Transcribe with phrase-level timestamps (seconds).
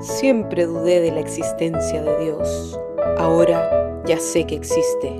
[0.00, 2.80] Siempre dudé de la existencia de Dios.
[3.18, 5.12] Ahora ya sé que existe.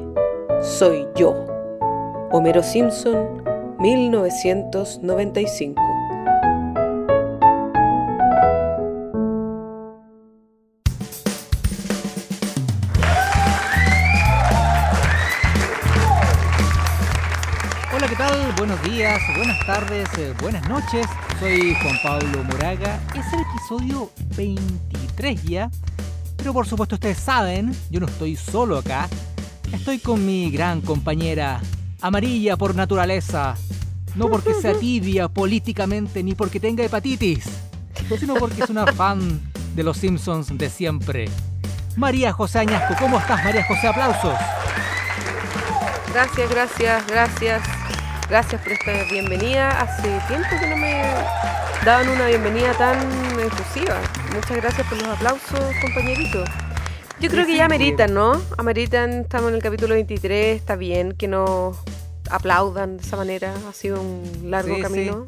[0.63, 1.35] Soy yo.
[2.33, 3.45] Homero Simpson,
[3.79, 5.90] 1995.
[19.11, 21.07] Días, buenas tardes, eh, buenas noches.
[21.41, 23.01] Soy Juan Pablo Moraga.
[23.15, 25.71] Es el episodio 23 ya.
[26.37, 29.09] Pero por supuesto ustedes saben, yo no estoy solo acá.
[29.73, 31.61] Estoy con mi gran compañera,
[32.01, 33.57] amarilla por naturaleza.
[34.15, 37.45] No porque sea tibia políticamente ni porque tenga hepatitis,
[38.19, 39.41] sino porque es una fan
[39.75, 41.29] de los Simpsons de siempre.
[41.97, 43.89] María José Añasco, ¿cómo estás María José?
[43.89, 44.35] Aplausos.
[46.13, 47.80] Gracias, gracias, gracias.
[48.31, 49.81] Gracias por esta bienvenida.
[49.81, 51.03] Hace tiempo que no me
[51.85, 52.97] daban una bienvenida tan
[53.41, 54.01] efusiva.
[54.35, 56.49] Muchas gracias por los aplausos, compañeritos.
[57.21, 58.41] Yo creo que ya ameritan, ¿no?
[58.57, 61.77] Ameritan, estamos en el capítulo 23, está bien que nos
[62.31, 63.53] aplaudan de esa manera.
[63.69, 65.27] Ha sido un largo Sí, camino.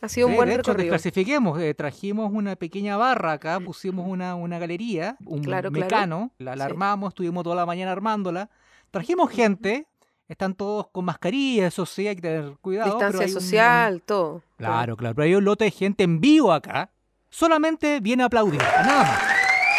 [0.00, 0.92] Ha sido un buen de hecho, recorrido.
[0.94, 5.84] desclasifiquemos, eh, trajimos una pequeña barra acá, pusimos una, una galería, un Claro, claro.
[5.86, 8.48] mecano, la, la armamos, estuvimos toda la mañana armándola,
[8.92, 9.87] trajimos gente,
[10.28, 12.98] están todos con mascarilla, eso sí, hay que tener cuidado.
[12.98, 14.42] pero Distancia un- social, todo.
[14.56, 16.90] Claro, claro, pero hay un lote de gente en vivo acá,
[17.30, 19.22] solamente viene a aplaudir, nada más.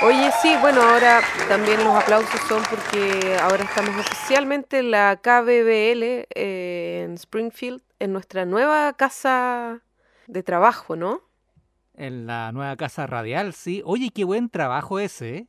[0.02, 6.26] Oye, sí, bueno, ahora también los aplausos son porque ahora estamos oficialmente en la KBBL
[6.34, 9.82] eh, en Springfield, en nuestra nueva casa
[10.28, 11.22] de trabajo, ¿no?
[11.96, 13.82] En la nueva casa radial, sí.
[13.84, 15.48] Oye, qué buen trabajo ese, ¿eh?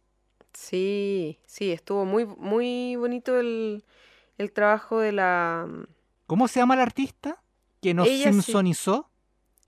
[0.53, 3.85] Sí, sí, estuvo muy, muy bonito el,
[4.41, 5.69] el trabajo de la...
[6.27, 7.43] ¿Cómo se llama el artista
[7.81, 8.33] que nos Ella sí.
[8.33, 9.11] simpsonizó?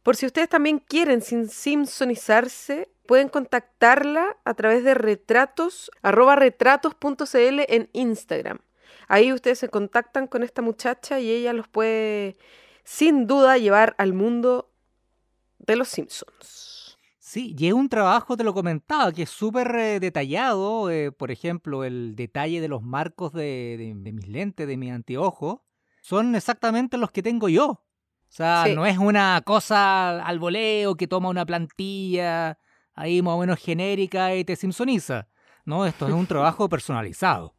[0.03, 7.61] Por si ustedes también quieren sin simpsonizarse, pueden contactarla a través de retratos, arroba retratos.cl
[7.69, 8.59] en Instagram.
[9.09, 12.37] Ahí ustedes se contactan con esta muchacha y ella los puede,
[12.85, 14.71] sin duda, llevar al mundo
[15.59, 16.62] de los Simpsons.
[17.33, 20.91] Sí, y es un trabajo, te lo comentaba, que es súper eh, detallado.
[20.91, 24.91] eh, por ejemplo, el detalle de los marcos de, de- de mis lentes, de mi
[24.91, 25.65] anteojo,
[26.03, 27.67] son exactamente los que tengo yo.
[27.71, 27.81] O
[28.29, 28.75] sea, Sí.
[28.75, 32.59] no es una cosa al voleo que toma una plantilla
[32.95, 35.27] ahí más o menos genérica y te simpsoniza.
[35.65, 37.55] No, esto es un trabajo personalizado.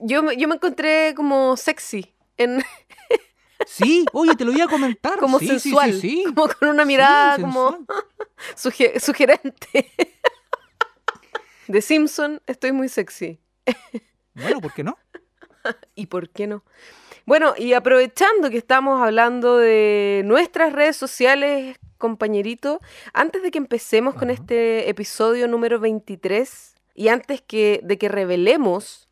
[0.00, 2.62] Yo, yo me encontré como sexy, en,
[3.70, 5.18] Sí, oye, te lo iba a comentar.
[5.18, 6.24] como sí, sí, sí, sensual, sí.
[6.26, 7.78] como con una mirada como
[8.56, 9.92] sugerente.
[11.68, 13.38] De Simpson estoy muy sexy.
[14.34, 14.98] Bueno, ¿por qué no?
[15.94, 16.64] ¿Y por qué no?
[17.26, 22.80] Bueno, y aprovechando que estamos hablando de nuestras redes sociales, compañerito,
[23.12, 29.09] antes de que empecemos con este episodio número 23 y antes que, de que revelemos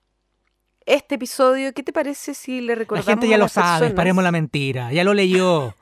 [0.89, 4.25] este episodio, ¿qué te parece si le La recordamos gente ya a lo sabe, paremos
[4.25, 5.75] la mentira, ya lo leyó.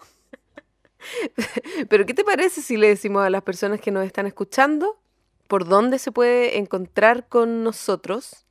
[1.89, 4.99] Pero ¿qué te parece si le decimos a las personas que nos están escuchando
[5.47, 8.47] por dónde se puede encontrar con nosotros?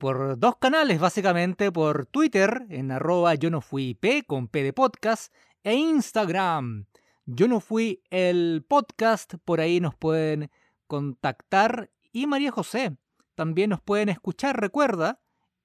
[0.00, 4.72] por dos canales, básicamente por Twitter, en arroba yo no fui P con P de
[4.72, 5.30] podcast,
[5.62, 6.86] e Instagram.
[7.26, 10.50] Yo no fui el podcast, por ahí nos pueden
[10.86, 11.90] contactar.
[12.12, 12.96] Y María José,
[13.34, 15.20] también nos pueden escuchar, recuerda,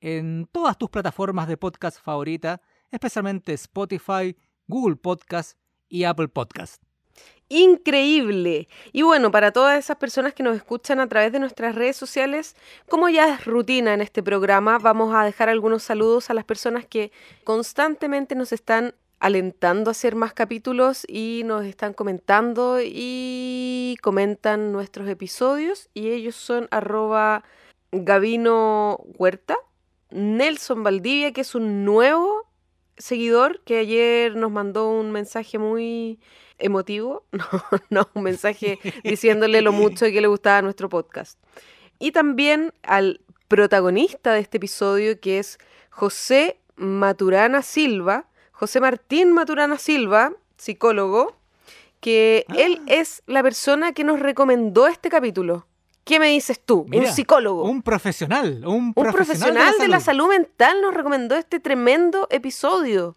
[0.06, 2.62] en todas tus plataformas de podcast favorita,
[2.92, 5.58] especialmente Spotify, Google Podcast
[5.90, 6.84] y Apple Podcast.
[7.50, 8.68] Increíble.
[8.92, 12.56] Y bueno, para todas esas personas que nos escuchan a través de nuestras redes sociales,
[12.88, 16.86] como ya es rutina en este programa, vamos a dejar algunos saludos a las personas
[16.86, 17.12] que
[17.44, 25.10] constantemente nos están alentando a hacer más capítulos y nos están comentando y comentan nuestros
[25.10, 25.90] episodios.
[25.96, 27.44] Y ellos son arroba
[27.92, 29.56] Gavino Huerta,
[30.12, 32.48] Nelson Valdivia, que es un nuevo
[32.98, 36.20] seguidor que ayer nos mandó un mensaje muy
[36.58, 37.46] emotivo, no,
[37.90, 41.40] no, un mensaje diciéndole lo mucho que le gustaba nuestro podcast.
[42.00, 45.58] Y también al protagonista de este episodio, que es
[45.90, 51.36] José Maturana Silva, José Martín Maturana Silva, psicólogo,
[52.00, 55.66] que él es la persona que nos recomendó este capítulo.
[56.06, 56.86] ¿Qué me dices tú?
[56.88, 57.64] Mira, un psicólogo.
[57.64, 63.16] Un profesional, un, Un profesional de la salud mental nos recomendó este tremendo episodio.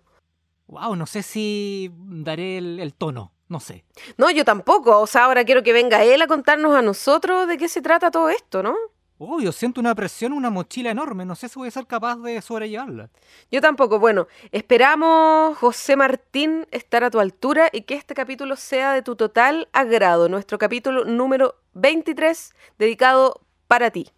[0.69, 3.85] Wow, no sé si daré el, el tono, no sé.
[4.17, 5.01] No, yo tampoco.
[5.01, 8.11] O sea, ahora quiero que venga él a contarnos a nosotros de qué se trata
[8.11, 8.75] todo esto, ¿no?
[9.21, 11.25] Obvio, siento una presión, una mochila enorme.
[11.25, 13.11] No sé si voy a ser capaz de sobrellevarla.
[13.51, 13.99] Yo tampoco.
[13.99, 19.17] Bueno, esperamos, José Martín, estar a tu altura y que este capítulo sea de tu
[19.17, 20.29] total agrado.
[20.29, 24.09] Nuestro capítulo número 23, dedicado para ti.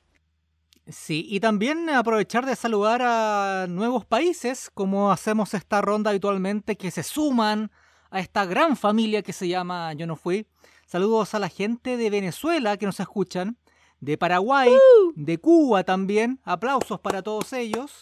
[0.87, 6.91] Sí, y también aprovechar de saludar a nuevos países, como hacemos esta ronda habitualmente, que
[6.91, 7.70] se suman
[8.11, 10.47] a esta gran familia que se llama Yo no fui.
[10.85, 13.56] Saludos a la gente de Venezuela que nos escuchan
[14.00, 14.73] de Paraguay,
[15.14, 16.41] de Cuba también.
[16.44, 18.00] Aplausos para todos ellos.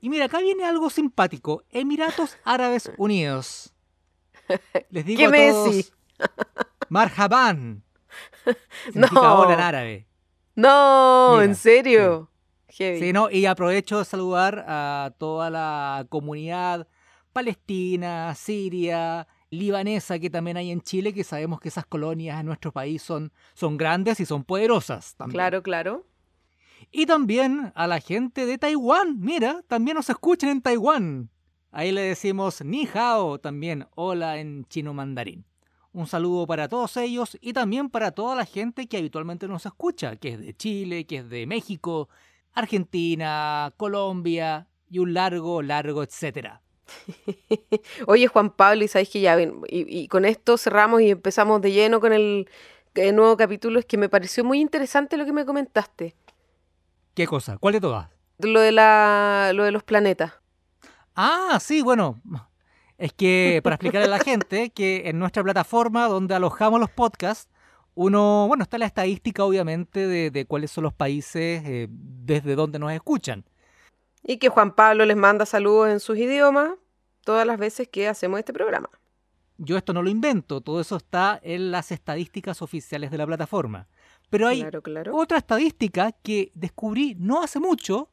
[0.00, 1.62] Y mira, acá viene algo simpático.
[1.70, 3.72] Emiratos Árabes Unidos.
[4.90, 5.92] Les digo a todos.
[6.88, 7.82] Marhaban.
[8.94, 9.50] no.
[9.50, 10.06] en árabe.
[10.54, 12.28] No, en serio.
[12.68, 13.12] Sí.
[13.12, 16.88] no, y aprovecho de saludar a toda la comunidad
[17.32, 22.72] palestina, siria, libanesa que también hay en Chile, que sabemos que esas colonias en nuestro
[22.72, 25.14] país son, son grandes y son poderosas.
[25.14, 25.34] También.
[25.34, 26.06] Claro, claro.
[26.90, 29.20] Y también a la gente de Taiwán.
[29.20, 31.30] Mira, también nos escuchan en Taiwán.
[31.70, 35.44] Ahí le decimos ni hao, también hola en chino mandarín.
[35.92, 40.16] Un saludo para todos ellos y también para toda la gente que habitualmente nos escucha,
[40.16, 42.08] que es de Chile, que es de México,
[42.52, 46.61] Argentina, Colombia y un largo, largo, etcétera.
[48.06, 51.72] Oye, Juan Pablo, y sabéis que ya ven, y, con esto cerramos y empezamos de
[51.72, 52.48] lleno con el,
[52.94, 53.78] nuevo capítulo.
[53.78, 56.14] Es que me pareció muy interesante lo que me comentaste.
[57.14, 57.58] ¿Qué cosa?
[57.58, 58.08] ¿Cuál de todas?
[58.38, 60.32] Lo de, la, lo de los planetas.
[61.14, 62.20] Ah, sí, bueno.
[62.98, 67.50] Es que para explicarle a la gente que en nuestra plataforma donde alojamos los podcasts,
[67.94, 72.92] uno, bueno, está la estadística obviamente de, cuáles son los países eh, desde donde nos
[72.92, 73.44] escuchan.
[74.22, 76.72] Y que Juan Pablo les manda saludos en sus idiomas
[77.22, 78.90] todas las veces que hacemos este programa.
[79.58, 83.88] Yo esto no lo invento, todo eso está en las estadísticas oficiales de la plataforma.
[84.30, 84.66] Pero hay
[85.12, 88.10] otra estadística que descubrí no hace mucho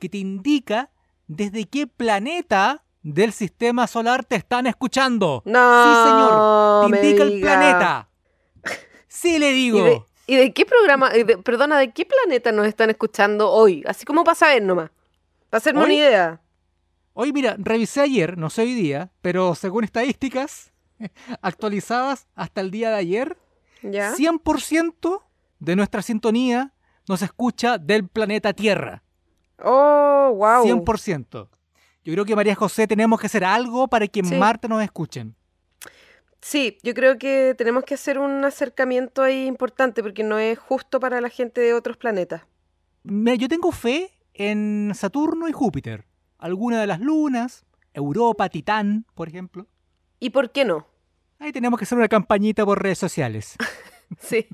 [0.00, 0.90] que te indica
[1.28, 5.42] desde qué planeta del sistema solar te están escuchando.
[5.44, 8.08] No, sí, señor, te indica el planeta.
[9.06, 10.06] Sí, le digo.
[10.26, 11.10] ¿Y de, qué programa,
[11.44, 13.82] perdona, de qué planeta nos están escuchando hoy?
[13.86, 14.90] Así como para saber nomás.
[15.48, 16.40] Para hacerme una idea.
[17.12, 20.72] Hoy, mira, revisé ayer, no sé hoy día, pero según estadísticas
[21.42, 23.36] actualizadas hasta el día de ayer,
[23.82, 24.14] ¿Ya?
[24.14, 25.22] 100%
[25.58, 26.72] de nuestra sintonía
[27.08, 29.02] nos escucha del planeta Tierra.
[29.62, 30.64] Oh, wow.
[30.64, 31.48] 100%.
[32.04, 35.34] Yo creo que María José tenemos que hacer algo para que en Marte nos escuchen.
[36.40, 40.98] Sí, yo creo que tenemos que hacer un acercamiento ahí importante porque no es justo
[40.98, 42.42] para la gente de otros planetas.
[43.04, 46.06] yo tengo fe en Saturno y Júpiter.
[46.40, 49.66] Alguna de las lunas, Europa, Titán, por ejemplo.
[50.18, 50.86] ¿Y por qué no?
[51.38, 53.56] Ahí tenemos que hacer una campañita por redes sociales.
[54.18, 54.46] sí.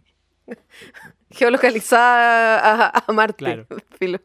[1.31, 3.37] Geolocalizada a, Marte.
[3.39, 3.67] Claro.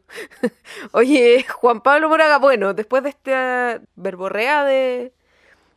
[0.92, 5.12] Oye, Juan Pablo Moraga, bueno, después de esta verborrea de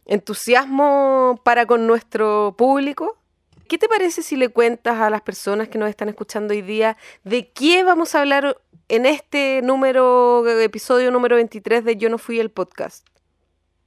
[0.06, 3.18] entusiasmo para con nuestro público,
[3.68, 6.98] ¿qué te parece si le cuentas a las personas que nos están escuchando hoy día
[7.24, 8.58] de qué vamos a hablar
[8.88, 13.08] en este número, episodio número 23 de Yo no fui el podcast.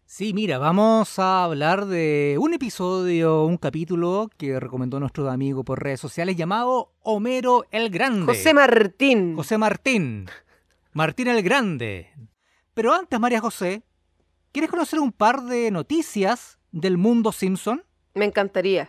[0.04, 5.82] Sí, mira, vamos a hablar de un episodio, un capítulo que recomendó nuestro amigo por
[5.82, 8.24] redes sociales llamado Homero el Grande.
[8.24, 9.36] José Martín.
[9.36, 10.26] José Martín.
[10.94, 12.10] Martín el Grande.
[12.72, 13.82] Pero antes, María José,
[14.50, 17.84] ¿quieres conocer un par de noticias del mundo Simpson?
[18.14, 18.88] Me encantaría.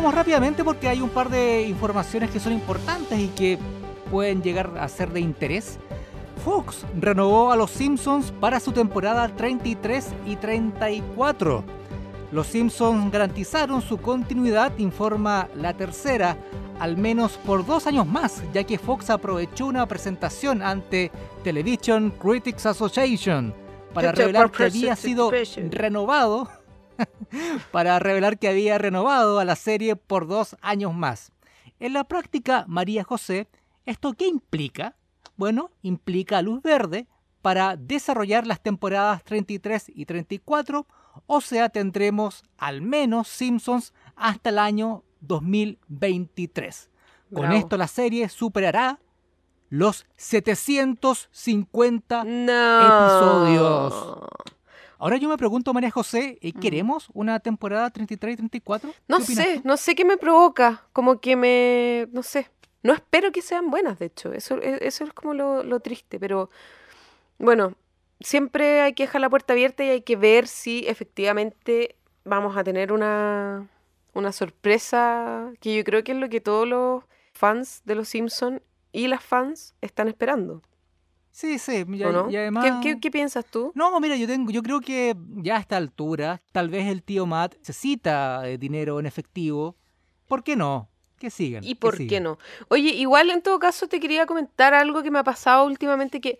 [0.00, 3.58] Vamos rápidamente porque hay un par de informaciones que son importantes y que
[4.10, 5.78] pueden llegar a ser de interés.
[6.42, 11.62] Fox renovó a los Simpsons para su temporada 33 y 34.
[12.32, 16.34] Los Simpsons garantizaron su continuidad, informa la tercera,
[16.78, 21.10] al menos por dos años más, ya que Fox aprovechó una presentación ante
[21.44, 23.52] Television Critics Association
[23.92, 25.30] para revelar que había sido
[25.68, 26.48] renovado
[27.72, 31.32] para revelar que había renovado a la serie por dos años más.
[31.78, 33.48] En la práctica, María José,
[33.86, 34.96] ¿esto qué implica?
[35.36, 37.06] Bueno, implica luz verde
[37.42, 40.86] para desarrollar las temporadas 33 y 34,
[41.26, 46.90] o sea, tendremos al menos Simpsons hasta el año 2023.
[47.32, 48.98] Con esto la serie superará
[49.68, 54.18] los 750 episodios.
[55.00, 58.92] Ahora yo me pregunto, María José, ¿eh, ¿queremos una temporada 33 y 34?
[59.08, 62.50] No sé, no sé qué me provoca, como que me, no sé,
[62.82, 64.34] No espero que sean buenas, de hecho.
[64.34, 66.20] Eso, e, eso es como lo, lo triste.
[66.20, 66.50] Pero
[67.38, 67.74] bueno,
[68.20, 72.64] siempre hay que dejar la puerta abierta y hay que ver si efectivamente vamos a
[72.64, 73.68] tener una,
[74.12, 78.60] una sorpresa que yo creo que es lo que todos los fans de Los Simpsons
[78.92, 80.62] y las fans están esperando.
[81.32, 82.30] Sí, sí, y, ¿O no?
[82.30, 82.64] y además...
[82.82, 83.72] ¿Qué, qué, qué piensas tú?
[83.74, 87.24] No, mira, yo tengo, yo creo que ya a esta altura, tal vez el tío
[87.26, 89.76] Matt necesita eh, dinero en efectivo.
[90.26, 90.88] ¿Por qué no?
[91.18, 91.62] Que sigan.
[91.64, 92.38] ¿Y por qué no?
[92.68, 96.38] Oye, igual en todo caso te quería comentar algo que me ha pasado últimamente que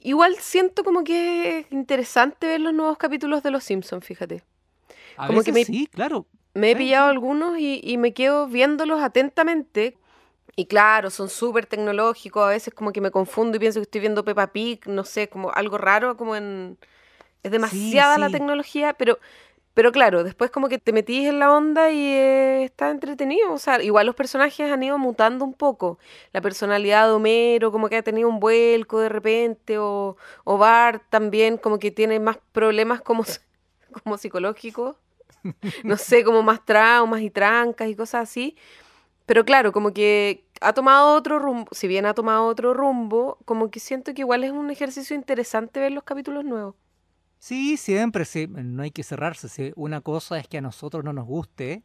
[0.00, 4.42] igual siento como que es interesante ver los nuevos capítulos de Los Simpsons, fíjate.
[5.16, 6.26] A como que me- sí, claro.
[6.54, 9.96] Me he pillado algunos y, y me quedo viéndolos atentamente.
[10.54, 12.44] Y claro, son súper tecnológicos.
[12.44, 15.28] A veces como que me confundo y pienso que estoy viendo Peppa Pig, no sé,
[15.28, 16.78] como algo raro, como en...
[17.42, 18.34] Es demasiada la sí.
[18.34, 19.18] tecnología, pero,
[19.74, 23.52] pero claro, después como que te metís en la onda y eh, está entretenido.
[23.52, 25.98] O sea, igual los personajes han ido mutando un poco.
[26.32, 31.02] La personalidad de Homero como que ha tenido un vuelco de repente, o, o Bart
[31.10, 33.24] también como que tiene más problemas como,
[34.04, 34.96] como psicológicos
[35.84, 38.56] no sé, como más traumas y trancas y cosas así.
[39.26, 43.70] Pero claro, como que ha tomado otro rumbo, si bien ha tomado otro rumbo, como
[43.70, 46.74] que siento que igual es un ejercicio interesante ver los capítulos nuevos.
[47.38, 48.46] Sí, siempre, sí.
[48.48, 49.48] No hay que cerrarse.
[49.48, 49.72] sí.
[49.74, 51.82] Una cosa es que a nosotros no nos guste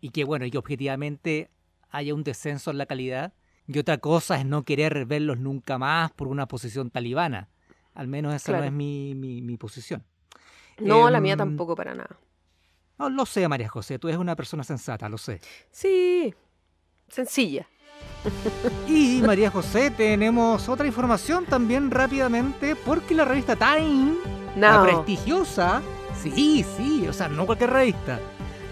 [0.00, 1.50] y que, bueno, y que objetivamente
[1.90, 3.32] haya un descenso en la calidad.
[3.68, 7.48] Y otra cosa es no querer verlos nunca más por una posición talibana.
[7.94, 10.04] Al menos esa no es mi, mi, mi posición.
[10.78, 12.18] No, la mía Em, tampoco para nada.
[12.98, 15.40] No, lo sé, María José, tú eres una persona sensata, lo sé.
[15.70, 16.34] Sí,
[17.08, 17.66] sencilla.
[18.88, 24.14] Y María José, tenemos otra información también rápidamente, porque la revista Time,
[24.56, 25.80] la prestigiosa,
[26.20, 28.18] sí, sí, o sea, no cualquier revista,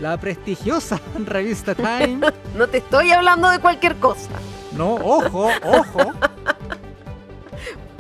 [0.01, 2.19] la prestigiosa revista Time,
[2.57, 4.31] no te estoy hablando de cualquier cosa.
[4.77, 6.13] no, ojo, ojo,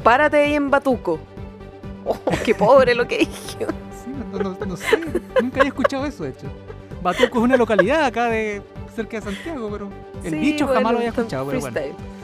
[0.02, 1.18] Párate ahí en Batuco.
[2.04, 3.32] Oh, qué pobre lo que dije.
[3.58, 4.98] sí, no, no- no sé,
[5.40, 6.46] nunca había escuchado eso, de hecho.
[7.02, 8.62] Batuco es una localidad acá de
[8.94, 9.90] cerca de Santiago, pero
[10.22, 11.80] el Sí, bicho jamás bueno, lo había escuchado, pero bueno.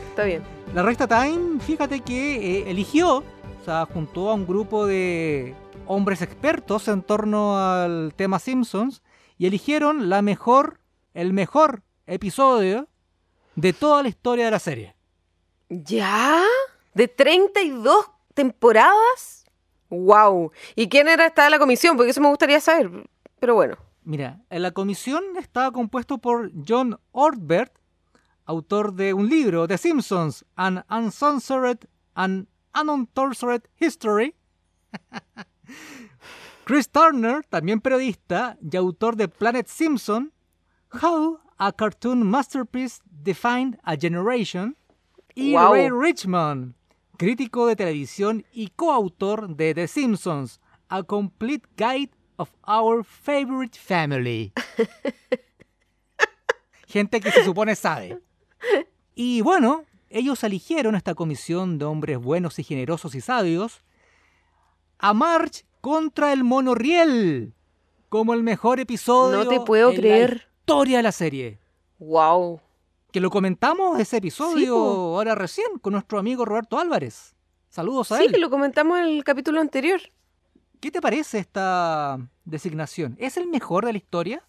[0.08, 0.42] Está bien.
[0.74, 5.54] La revista Time, fíjate que eh, eligió, o sea, juntó a un grupo de
[5.86, 9.02] hombres expertos en torno al tema Simpsons
[9.38, 10.80] y eligieron la mejor,
[11.14, 12.88] el mejor episodio
[13.56, 14.94] de toda la historia de la serie.
[15.68, 16.42] ¿Ya?
[16.94, 19.44] ¿De 32 temporadas?
[19.88, 20.52] ¡Wow!
[20.76, 21.96] ¿Y quién era esta de la comisión?
[21.96, 22.90] Porque eso me gustaría saber.
[23.40, 23.76] Pero bueno.
[24.10, 27.70] Mira, en la comisión estaba compuesto por John Ortberg,
[28.44, 34.34] autor de un libro, The Simpsons, An Uncensored and Untortured History.
[36.64, 40.32] Chris Turner, también periodista y autor de Planet Simpson,
[41.00, 44.76] How a Cartoon Masterpiece Defined a Generation.
[45.36, 45.72] Y Wow.
[45.72, 46.74] Ray Richmond,
[47.16, 54.52] crítico de televisión y coautor de The Simpsons, A Complete Guide of Our Favorite Family.
[56.86, 58.18] Gente que se supone sabe.
[59.14, 63.82] Y bueno, ellos eligieron esta comisión de hombres buenos y generosos y sabios
[64.98, 67.54] a March contra el monorriel
[68.08, 71.58] como el mejor episodio No te puedo en la historia de la serie.
[71.98, 72.60] ¡Wow!
[73.12, 77.34] Que lo comentamos ese episodio ahora recién con nuestro amigo Roberto Álvarez.
[77.68, 78.32] Saludos a Sí, él.
[78.32, 80.00] que lo comentamos en el capítulo anterior.
[80.80, 83.14] ¿Qué te parece esta designación?
[83.18, 84.42] ¿Es el mejor de la historia?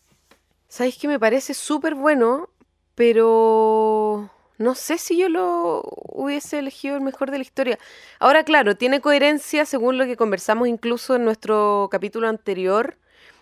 [0.70, 2.48] ¿Sabéis que me parece súper bueno?
[2.96, 7.80] Pero no sé si yo lo hubiese elegido el mejor de la historia.
[8.18, 12.98] Ahora, claro, tiene coherencia según lo que conversamos incluso en nuestro capítulo anterior,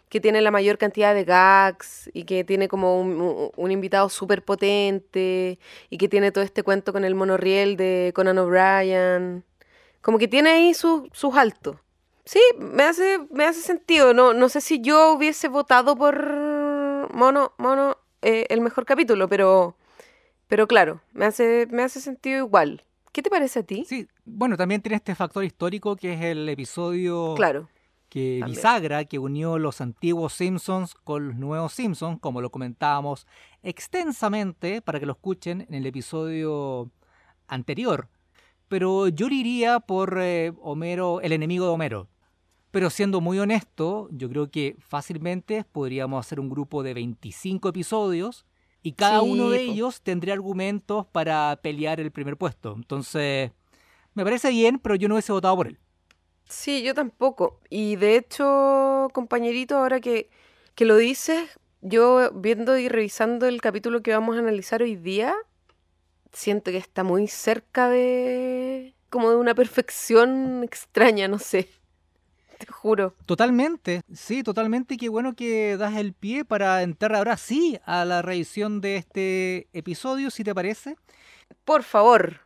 [0.10, 5.60] que tiene la mayor cantidad de gags y que tiene como un, invitado súper potente
[5.92, 9.44] y que tiene todo este cuento con el monorriel de Conan O'Brien.
[10.02, 11.76] Como que tiene ahí sus sus altos.
[12.30, 14.14] Sí, me hace, me hace sentido.
[14.14, 16.16] No, no sé si yo hubiese votado por
[17.12, 19.76] Mono, Mono, eh, el mejor capítulo, pero,
[20.48, 22.84] pero claro, me hace, me hace sentido igual.
[23.12, 23.84] ¿Qué te parece a ti?
[23.84, 27.68] Sí, bueno, también tiene este factor histórico que es el episodio Claro,
[28.10, 28.58] que también.
[28.58, 33.26] bisagra, que unió los antiguos Simpsons con los nuevos Simpsons, como lo comentábamos
[33.64, 36.92] extensamente para que lo escuchen en el episodio
[37.48, 38.08] anterior.
[38.68, 42.08] Pero yo iría por eh, Homero, el enemigo de Homero.
[42.72, 48.46] Pero siendo muy honesto, yo creo que fácilmente podríamos hacer un grupo de 25 episodios
[48.84, 49.80] y cada Sí, uno de po.
[49.80, 52.74] ellos tendría argumentos para pelear el primer puesto.
[52.76, 53.52] Entonces,
[54.16, 55.80] me parece bien, pero yo no hubiese votado por él.
[56.50, 57.60] sí, yo tampoco.
[57.70, 60.30] Y de hecho, compañerito, ahora que,
[60.76, 65.36] que lo dices, yo viendo y revisando el capítulo que vamos a analizar hoy día,
[66.34, 71.70] siento que está muy cerca de como de una perfección extraña, no sé.
[72.60, 73.16] Te juro.
[73.26, 74.98] Totalmente, sí, totalmente.
[74.98, 79.70] Qué bueno que das el pie para entrar ahora sí a la revisión de este
[79.72, 80.98] episodio, si te parece.
[81.64, 82.42] Por favor.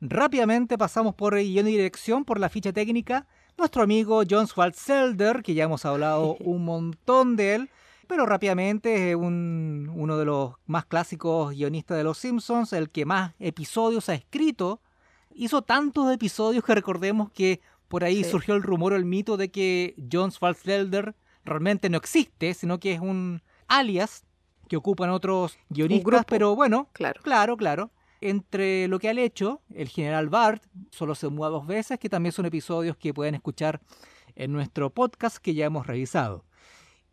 [0.00, 3.28] Rápidamente pasamos por guion y dirección, por la ficha técnica.
[3.56, 7.70] Nuestro amigo John Swartzelder, que ya hemos hablado un montón de él,
[8.08, 13.06] pero rápidamente es un, uno de los más clásicos guionistas de Los Simpsons, el que
[13.06, 14.80] más episodios ha escrito.
[15.32, 18.30] Hizo tantos episodios que recordemos que por ahí Sí.
[18.30, 21.14] surgió el rumor o el mito de que John Swartzelder
[21.44, 24.24] realmente no existe, sino que es un alias
[24.68, 27.20] que ocupan otros guionistas, pero bueno, Claro.
[27.22, 27.90] Claro, claro.
[28.20, 32.32] Entre lo que han hecho, el general Bart solo se muda dos veces, que también
[32.32, 33.80] son episodios que pueden escuchar
[34.34, 36.44] en nuestro podcast que ya hemos revisado.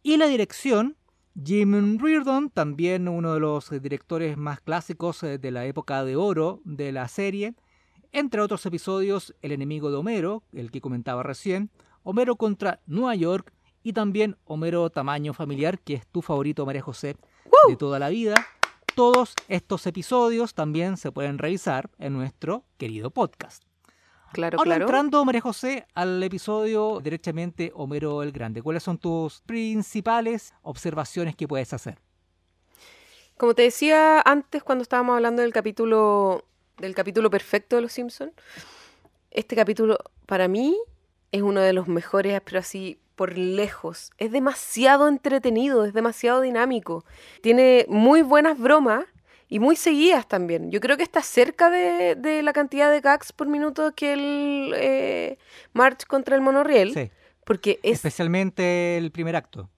[0.01, 0.97] Y la dirección,
[1.43, 6.61] Jim Reardon, también uno de los directores más clásicos eh, de la época de oro
[6.63, 7.53] de la serie.
[8.15, 11.71] Entre otros episodios, El enemigo de Homero, el que comentaba recién,
[12.03, 13.51] Homero contra Nueva York
[13.81, 17.17] y también Homero Tamaño Familiar, que es tu favorito, María José,
[17.67, 18.35] de toda la vida.
[18.95, 23.63] Todos estos episodios también se pueden revisar en nuestro querido podcast.
[24.31, 24.85] Claro, Ahora claro.
[24.85, 28.61] entrando, María José, al episodio derechamente Homero el Grande.
[28.61, 31.97] ¿Cuáles son tus principales observaciones que puedes hacer?
[33.37, 36.45] Como te decía antes cuando estábamos hablando del capítulo
[36.77, 38.31] del capítulo perfecto de Los Simpson,
[39.31, 40.77] este capítulo para mí
[41.31, 44.11] es uno de los mejores, pero así por lejos.
[44.17, 47.05] Es demasiado entretenido, es demasiado dinámico.
[47.41, 49.05] Tiene muy buenas bromas
[49.49, 50.71] y muy seguidas también.
[50.71, 54.73] Yo creo que está cerca de, de la cantidad de gags por minuto que el
[54.75, 55.37] eh,
[55.73, 56.93] March contra el monorriel.
[56.93, 57.11] Sí,
[57.45, 59.69] Porque es especialmente el primer acto.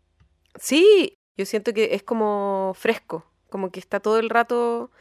[0.60, 4.92] Sí, yo siento que es como fresco, como que está todo el rato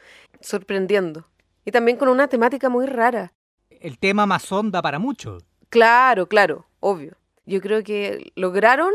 [0.41, 1.25] sorprendiendo.
[1.65, 3.33] Y también con una temática muy rara.
[3.69, 5.39] El tema masón da para mucho.
[5.69, 7.17] Claro, claro, obvio.
[7.45, 8.91] Yo creo que lograron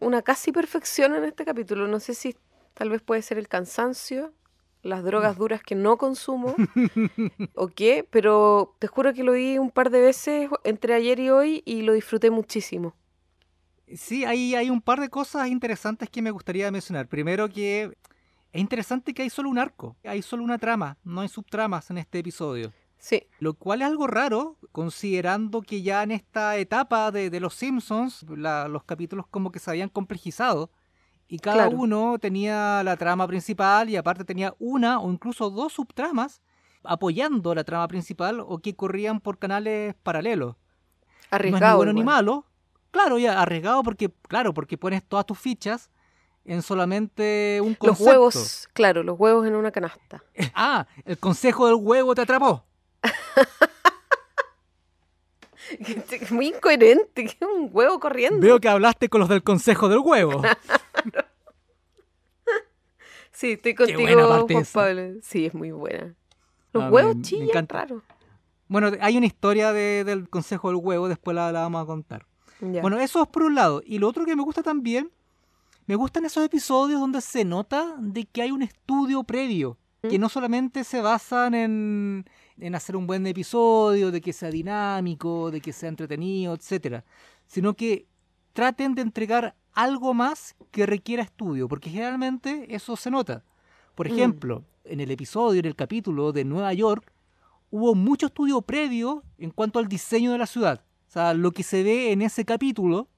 [0.00, 1.86] una casi perfección en este capítulo.
[1.86, 2.34] No sé si
[2.74, 4.32] tal vez puede ser el cansancio,
[4.82, 6.54] las drogas duras que no consumo
[7.54, 11.30] o qué, pero te juro que lo vi un par de veces entre ayer y
[11.30, 12.94] hoy y lo disfruté muchísimo.
[13.94, 17.08] Sí, hay, hay un par de cosas interesantes que me gustaría mencionar.
[17.08, 17.96] Primero que
[18.52, 21.98] es interesante que hay solo un arco, hay solo una trama, no hay subtramas en
[21.98, 22.72] este episodio.
[23.00, 27.54] Sí, Lo cual es algo raro, considerando que ya en esta etapa de, de los
[27.54, 30.70] Simpsons, la- los capítulos como que se habían complejizado.
[31.28, 31.76] Y cada Claro.
[31.76, 36.40] uno tenía la trama principal y aparte tenía una o incluso dos subtramas
[36.82, 40.56] apoyando la trama principal o que corrían por canales paralelos.
[40.56, 41.76] No es ni arriesgado.
[41.76, 42.46] bueno ni malo.
[42.90, 45.90] Claro, ya arriesgado porque, claro, porque pones todas tus fichas
[46.48, 48.10] en solamente un Los concepto.
[48.10, 50.22] huevos, claro, los huevos en una canasta.
[50.54, 52.64] Ah, el consejo del huevo te atrapó.
[56.30, 58.40] Muy incoherente, que un huevo corriendo.
[58.40, 60.42] Veo que hablaste con los del consejo del huevo.
[63.30, 64.64] Sí, estoy contigo, Juan.
[64.72, 65.02] Pablo.
[65.22, 66.12] Sí, es muy buena.
[66.72, 68.02] Los No, huevos me chillan raro.
[68.66, 72.26] Bueno, hay una historia de- del consejo del huevo, después la, la vamos a contar.
[72.60, 72.82] Ya.
[72.82, 73.80] Bueno, eso es por un lado.
[73.86, 75.12] Y lo otro que me gusta también,
[75.88, 80.28] me gustan esos episodios donde se nota de que hay un estudio previo, que no
[80.28, 82.24] solamente se basan en,
[82.58, 87.04] en hacer un buen episodio, de que sea dinámico, de que sea entretenido, etcétera,
[87.46, 88.06] sino que
[88.52, 93.42] traten de entregar algo más que requiera estudio, porque generalmente eso se nota.
[93.94, 94.12] Por Mm.
[94.12, 97.10] ejemplo, en el episodio, en el capítulo de Nueva York,
[97.70, 100.84] hubo mucho estudio previo en cuanto al diseño de la ciudad.
[101.08, 103.08] O sea, lo que se ve en ese capítulo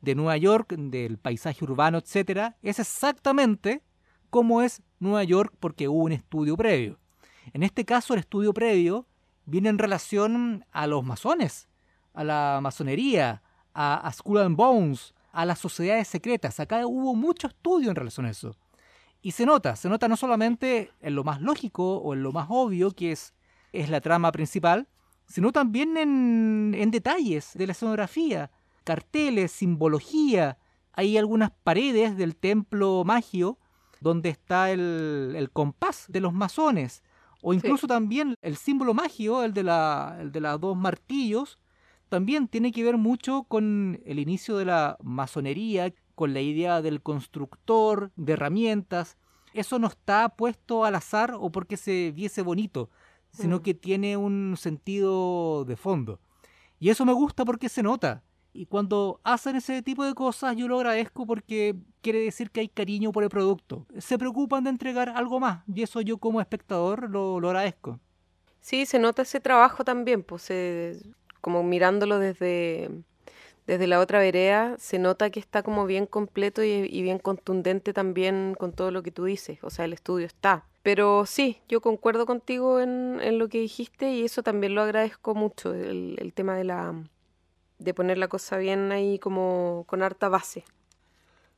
[0.00, 3.82] de Nueva York, del paisaje urbano, etcétera, es exactamente
[4.30, 6.98] como es Nueva York porque hubo un estudio previo.
[7.52, 9.06] En este caso, el estudio previo
[9.44, 11.68] viene en relación a los masones,
[12.14, 13.42] a la masonería,
[13.74, 16.60] a, a and Bones, a las sociedades secretas.
[16.60, 18.56] Acá hubo mucho estudio en relación a eso.
[19.22, 22.46] Y se nota, se nota no solamente en lo más lógico o en lo más
[22.48, 23.34] obvio, que es,
[23.72, 24.88] es la trama principal,
[25.26, 28.50] sino también en, en detalles de la escenografía,
[28.84, 30.58] carteles, simbología.
[30.92, 33.58] Hay algunas paredes del templo magio
[34.00, 37.02] donde está el, el compás de los masones,
[37.42, 41.58] o incluso también el símbolo magio, el de, la, el de los dos martillos,
[42.08, 47.00] también tiene que ver mucho con el inicio de la masonería, con la idea del
[47.02, 49.16] constructor, de herramientas.
[49.54, 52.90] Eso no está puesto al azar o porque se viese bonito,
[53.32, 53.60] sino Mm.
[53.60, 56.20] que tiene un sentido de fondo.
[56.78, 58.22] Y eso me gusta porque se nota.
[58.52, 62.68] Y cuando hacen ese tipo de cosas yo lo agradezco porque quiere decir que hay
[62.68, 63.86] cariño por el producto.
[63.98, 68.00] Se preocupan de entregar algo más y eso yo como espectador lo, lo agradezco.
[68.60, 70.50] Sí, se nota ese trabajo también, pues
[71.40, 72.90] como mirándolo desde,
[73.66, 78.54] desde la otra vereda, se nota que está como bien completo y, bien contundente también
[78.58, 79.58] con todo lo que tú dices.
[79.62, 80.66] O sea, el estudio está.
[80.82, 85.34] Pero sí, yo concuerdo contigo en, en lo que dijiste y eso también lo agradezco
[85.34, 86.94] mucho, el, el tema de la
[87.80, 90.64] de poner la cosa bien ahí como con harta base.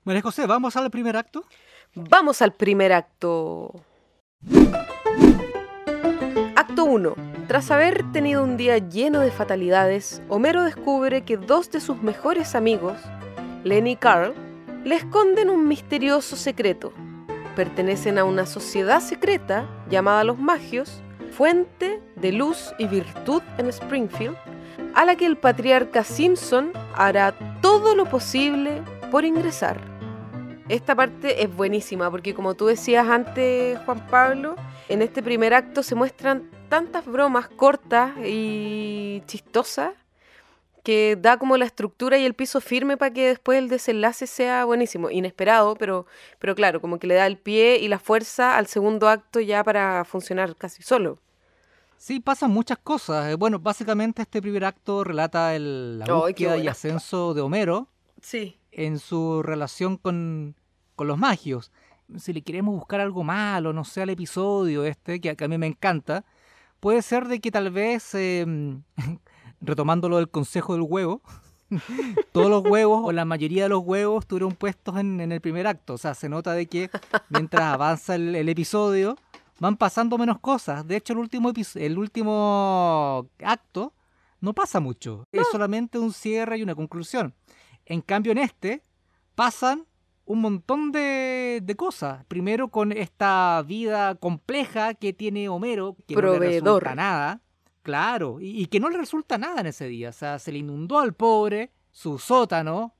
[0.05, 1.45] María José, ¿vamos al primer acto?
[1.95, 3.85] Vamos al primer acto.
[6.57, 7.15] Acto 1.
[7.49, 12.55] Tras haber tenido un día lleno de fatalidades, Homero descubre que dos de sus mejores
[12.55, 12.97] amigos,
[13.65, 14.35] Lenny y Carl,
[14.85, 16.93] le esconden un misterioso secreto.
[17.57, 24.37] Pertenecen a una sociedad secreta llamada los Magios, fuente de luz y virtud en Springfield,
[24.95, 29.81] a la que el patriarca Simpson hará todo lo posible por ingresar.
[30.69, 34.57] Esta parte es buenísima porque como tú decías antes, Juan Pablo,
[34.89, 39.93] en este primer acto se muestran tantas bromas cortas y chistosas
[40.83, 44.65] que da como la estructura y el piso firme para que después el desenlace sea
[44.65, 46.07] buenísimo, inesperado, pero,
[46.39, 49.63] pero claro, como que le da el pie y la fuerza al segundo acto ya
[49.63, 51.19] para funcionar casi solo.
[52.03, 53.31] Sí, pasan muchas cosas.
[53.31, 57.87] Eh, bueno, básicamente este primer acto relata el, la búsqueda y ascenso de Homero
[58.21, 58.59] sí.
[58.73, 60.57] en su relación con,
[60.99, 61.71] los magios.
[62.19, 65.69] Si le queremos buscar algo malo, no sé, al episodio este, que, a mí me
[65.69, 66.25] encanta,
[66.81, 68.83] puede ser de que tal vez, em,
[69.61, 71.23] retomando lo del consejo del huevo,
[72.33, 75.95] todos los huevos o la mayoría de los huevos estuvieron puestos en, el primer acto.
[75.95, 76.91] O sea, se nota de que
[77.29, 79.17] mientras avanza el episodio,
[79.59, 80.87] van pasando menos cosas.
[80.87, 83.95] De hecho, el último, el último acto
[84.41, 85.27] no pasa mucho.
[85.33, 87.35] Es solamente un cierre y una conclusión.
[87.87, 88.83] En cambio, en este
[89.35, 89.87] pasan
[90.25, 92.25] un montón de, cosas.
[92.27, 97.41] Primero con esta vida compleja que tiene Homero, que no le resulta nada.
[97.83, 100.11] Claro, y, y, que no le resulta nada en ese día.
[100.11, 102.95] O sea, se le inundó al pobre su sótano.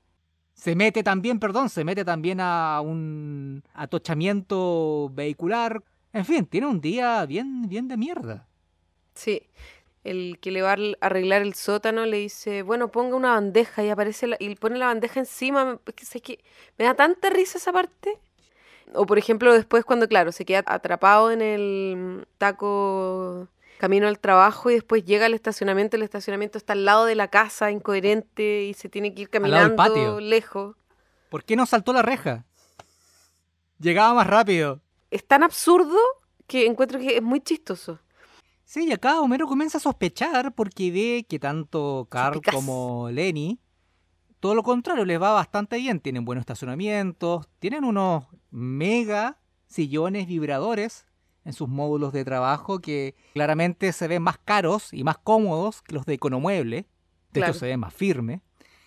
[0.53, 5.83] Se mete también, perdón, se mete también a un atochamiento vehicular
[6.13, 8.47] en fin, tiene un día bien, bien de mierda.
[9.15, 9.49] Sí.
[10.03, 13.89] El que le va a arreglar el sótano le dice, bueno, ponga una bandeja y
[13.89, 15.79] aparece y pone la bandeja encima.
[15.97, 16.43] Es que
[16.77, 18.19] me da tanta risa esa parte.
[18.93, 23.47] O por ejemplo, después cuando, claro, se queda atrapado en el taco
[23.79, 27.29] camino al trabajo y después llega al estacionamiento, el estacionamiento está al lado de la
[27.29, 30.75] casa, incoherente, y se tiene que ir caminando lejos.
[31.29, 32.45] ¿Por qué no saltó la reja?
[33.79, 34.81] Llegaba más rápido
[35.13, 35.97] es tan absurdo
[36.47, 37.99] que encuentro que es muy chistoso.
[38.65, 43.59] Sí, y acá Homero comienza a sospechar porque ve que tanto Carl como Lenny,
[44.39, 45.99] todo lo contrario, les va bastante bien.
[45.99, 51.05] Tienen buenos estacionamientos, tienen unos mega sillones vibradores
[51.45, 55.93] en sus módulos de trabajo que claramente se ven más caros y más cómodos que
[55.93, 56.87] los de Economueble.
[57.31, 58.41] De hecho, se ven más firmes.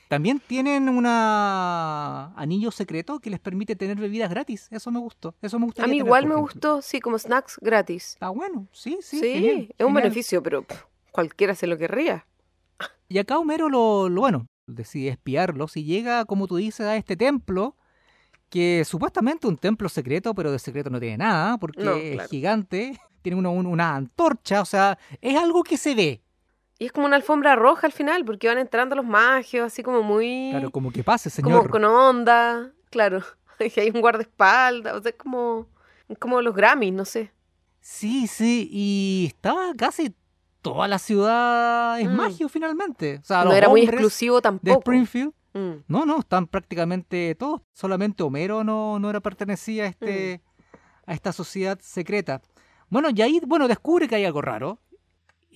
[0.09, 4.69] También tienen un anillo secreto que les permite tener bebidas gratis.
[4.71, 5.35] Eso me gustó.
[5.43, 8.13] Eso me A mí igual me gustó, sí, como snacks gratis.
[8.15, 9.19] Está bueno, sí, sí.
[9.19, 10.65] Sí, es un beneficio, pero
[11.11, 12.27] cualquiera se lo querría.
[13.09, 17.77] Y acá Homero lo, bueno, decide espiarlos y llega, como tú dices, a este templo
[18.49, 22.99] que supuestamente es un templo secreto, pero de secreto no tiene nada, porque es gigante,
[23.23, 26.23] tiene una antorcha, o sea, es algo que se ve,
[26.79, 30.03] y es como una alfombra roja al final, porque van entrando los magios, así como
[30.03, 30.49] muy...
[30.51, 31.59] Claro, como que pase, señor.
[31.59, 33.23] Como con onda, claro.
[33.59, 35.67] Y hay un guardaespaldas, o sea, es como,
[36.19, 37.33] como los Grammys, no sé.
[37.81, 40.15] Sí, sí, y estaba casi
[40.61, 42.15] toda la ciudad es mm.
[42.17, 43.21] magio finalmente.
[43.23, 44.67] O sea, no era muy exclusivo tampoco.
[44.67, 45.33] De Springfield.
[45.55, 45.85] Mm.
[45.87, 47.63] No, no, están prácticamente todos.
[47.73, 51.11] Solamente Homero no, no era pertenecía a, este, mm.
[51.11, 52.43] a esta sociedad secreta.
[52.89, 54.81] Bueno, y ahí, bueno, descubre que hay algo raro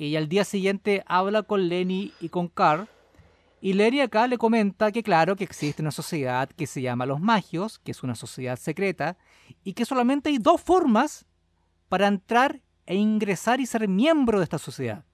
[0.07, 2.89] y al día siguiente habla con Lenny y con Carl.
[3.61, 7.21] Y Lenny acá le comenta que claro que existe una sociedad que se llama Los
[7.21, 9.19] Magios, que es una sociedad secreta,
[9.63, 11.27] y que solamente hay dos formas
[11.91, 15.05] para entrar e ingresar y ser miembro de esta sociedad.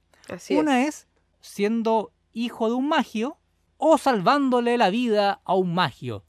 [0.51, 1.09] una es.
[1.41, 3.39] siendo hijo de un magio
[3.79, 6.25] o salvándole la vida a un magio.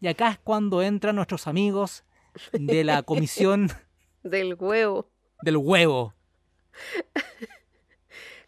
[0.00, 2.04] Y acá es cuando entran nuestros amigos
[2.52, 3.70] de la comisión
[4.22, 5.10] del huevo.
[5.40, 6.12] Del huevo.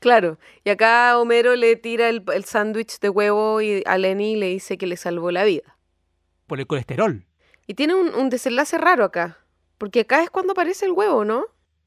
[0.06, 4.78] Claro, y acá Homero le tira el, sándwich de huevo y a Lenny le dice
[4.78, 5.76] que le salvó la vida.
[6.46, 7.26] Por el colesterol.
[7.66, 9.38] Y tiene un, desenlace raro acá,
[9.78, 11.46] porque acá es cuando aparece el huevo, ¿no?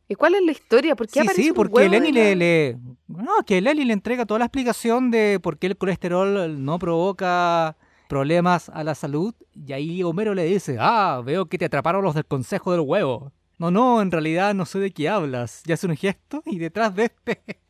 [0.10, 0.98] ¿Y cuál es la historia?
[0.98, 2.78] ¿Por qué sí, sí, porque Lenny le, le,
[3.08, 7.78] No, que Lely le entrega toda la explicación de por qué el colesterol no provoca
[8.10, 9.34] problemas a la salud.
[9.54, 13.32] Y ahí Homero le dice, ah, veo que te atraparon los del consejo del huevo.
[13.60, 15.64] No, no, en realidad no sé de qué hablas.
[15.66, 17.62] Y hace un gesto y detrás de este,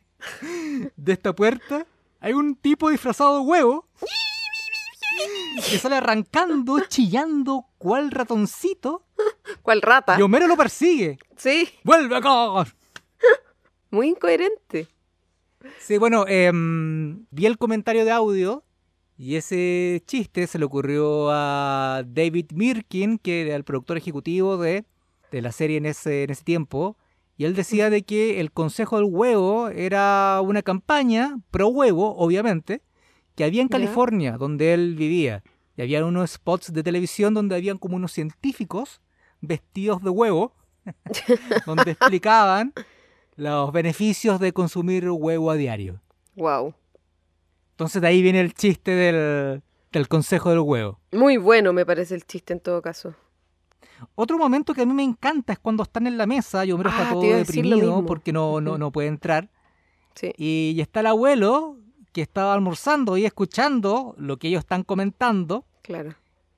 [0.95, 1.85] de esta puerta,
[2.19, 3.87] hay un tipo disfrazado de huevo
[5.69, 9.05] que sale arrancando, chillando, cual ratoncito.
[9.61, 10.17] ¿Cuál rata?
[10.17, 11.17] Y Homero lo persigue.
[11.35, 12.65] Sí, ¡Vuelve acá!
[13.91, 14.87] muy incoherente.
[15.79, 18.63] Sí, bueno, em, vi el comentario de audio
[19.17, 24.85] y ese chiste se le ocurrió a David Mirkin, que era el productor ejecutivo de,
[25.31, 26.95] de la serie en ese, en ese tiempo.
[27.39, 32.81] Y él decía de que el Consejo del Huevo era una campaña pro huevo, obviamente,
[33.35, 33.69] que había en.
[33.69, 35.41] California, donde él vivía.
[35.77, 38.99] Y había unos spots de televisión donde habían como unos científicos
[39.39, 40.53] vestidos de huevo,
[41.65, 42.73] donde explicaban
[43.37, 46.01] los beneficios de consumir huevo a diario.
[46.35, 46.73] Wow.
[47.71, 50.99] Entonces de ahí viene el chiste del, del consejo del huevo.
[51.13, 53.15] Muy bueno me parece el chiste en todo caso.
[54.15, 56.89] Otro momento que a mí me encanta es cuando están en la mesa y Homero
[56.93, 59.49] Ah, está todo deprimido porque no, no, no puede entrar.
[60.15, 60.31] Sí.
[60.37, 61.77] Y, y está el abuelo
[62.11, 65.65] que estaba almorzando y escuchando lo que ellos están comentando.
[65.81, 66.15] Claro.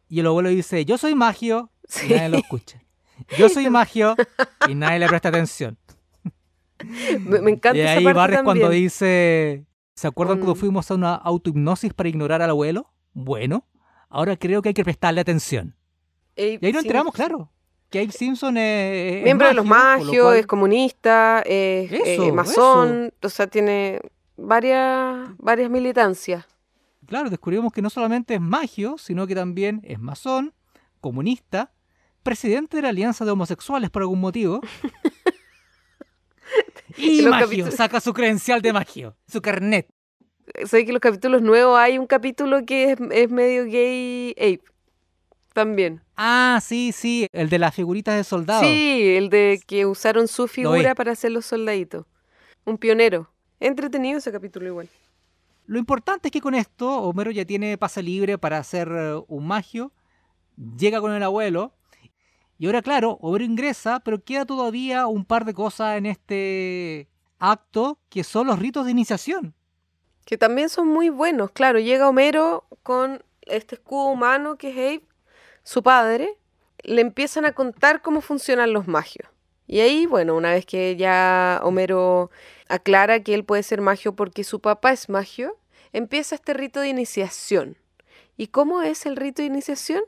[0.10, 2.08] Y el abuelo dice, yo soy magio Sí.
[2.08, 2.82] y nadie lo escucha.
[3.38, 4.15] Yo soy magio
[4.69, 5.77] y nadie le presta atención.
[7.19, 10.58] Me, me encanta y ahí Barres cuando dice, ¿se acuerdan cuando Mm.
[10.60, 12.91] fuimos a una autohipnosis para ignorar al abuelo?
[13.13, 13.65] Bueno,
[14.10, 15.75] ahora creo que hay que prestarle atención.
[16.41, 17.49] Abe Y ahí nos enteramos, claro,
[17.89, 22.34] que Abe Simpson es, es Miembro de los magios, cual- es comunista, es eh, Eso,
[22.34, 23.99] masón, o sea, tiene
[24.38, 26.45] varias, varias militancias.
[27.06, 30.54] Claro, descubrimos que no solamente es magio, sino que también es masón,
[31.01, 31.71] comunista,
[32.23, 34.62] presidente de la Alianza de Homosexuales por algún motivo.
[36.97, 39.88] y En magio, saca su credencial de magio, su carnet.
[40.65, 44.62] Sé que los capítulos nuevos hay un capítulo que es, es medio gay Ape.
[45.53, 46.01] También.
[46.15, 48.63] Ah, sí, sí, el de las figuritas de soldado.
[48.63, 52.05] Sí, el de que usaron su figura para hacer los soldaditos.
[52.65, 53.29] Un pionero.
[53.59, 54.89] Entretenido ese capítulo igual.
[55.65, 59.47] Lo importante es que con esto Homero ya tiene pase libre para hacer eh, un
[59.47, 59.91] magio,
[60.77, 61.73] llega con el abuelo,
[62.57, 67.07] y ahora claro, Homero ingresa, pero queda todavía un par de cosas en este
[67.39, 69.53] acto que son los ritos de iniciación.
[70.25, 71.51] Que también son muy buenos.
[71.51, 75.07] Claro, llega Homero con este escudo humano que es Abe,
[75.63, 76.38] su padre.
[76.84, 79.30] Le empiezan a contar cómo funcionan los magios.
[79.67, 82.32] Y ahí, bueno, una vez que ya Homero
[82.67, 85.58] aclara que él puede ser magio porque su papá es magio,
[85.93, 87.78] empieza este rito de iniciación.
[88.36, 90.04] ¿Y cómo es el rito de iniciación?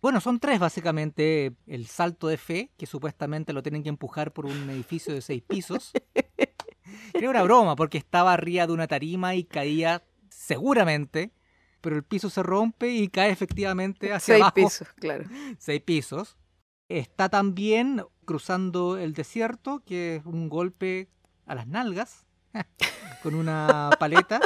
[0.00, 1.52] Bueno, son tres básicamente.
[1.66, 5.42] El salto de fe, que supuestamente lo tienen que empujar por un edificio de seis
[5.42, 5.92] pisos.
[7.14, 11.32] Era broma, porque estaba arriba de una tarima y caía seguramente,
[11.80, 14.54] pero el piso se rompe y cae efectivamente hacia Seis abajo.
[14.54, 15.24] pisos, claro.
[15.58, 16.36] seis pisos.
[16.88, 21.08] Está también cruzando el desierto, que es un golpe
[21.46, 22.26] a las nalgas
[23.22, 24.40] con una paleta,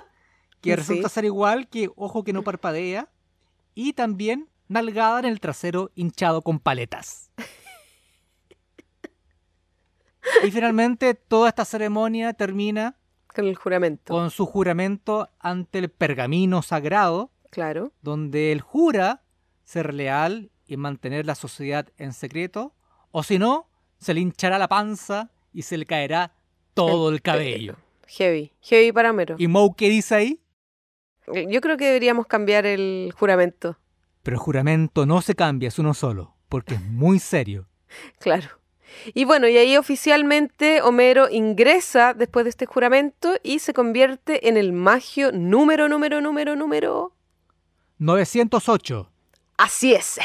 [0.60, 0.76] que Sí.
[0.76, 3.10] resulta ser igual que ojo que no parpadea,
[3.74, 7.30] y también nalgada en el trasero hinchado con paletas.
[10.42, 12.96] Y finalmente toda esta ceremonia termina
[13.34, 14.12] Con el juramento.
[14.14, 17.92] con su juramento ante el pergamino sagrado, Claro.
[18.02, 19.22] donde él jura
[19.64, 22.74] ser leal y mantener la sociedad en secreto,
[23.10, 23.68] o si no,
[23.98, 26.34] se le hinchará la panza y se le caerá
[26.74, 27.76] todo el cabello.
[28.06, 28.52] Heavy.
[28.60, 29.36] Heavy para Homero.
[29.38, 30.40] ¿Y Moe qué dice ahí?
[31.26, 33.78] Yo creo que deberíamos cambiar el juramento.
[34.22, 37.68] Pero el juramento no se cambia, es uno solo, porque es muy serio.
[38.18, 38.48] Claro.
[39.14, 44.56] Y bueno, y ahí oficialmente Homero ingresa después de este juramento y se convierte en
[44.56, 47.14] el magio número, número, número, número.
[47.98, 49.10] 908.
[49.56, 50.18] Así es.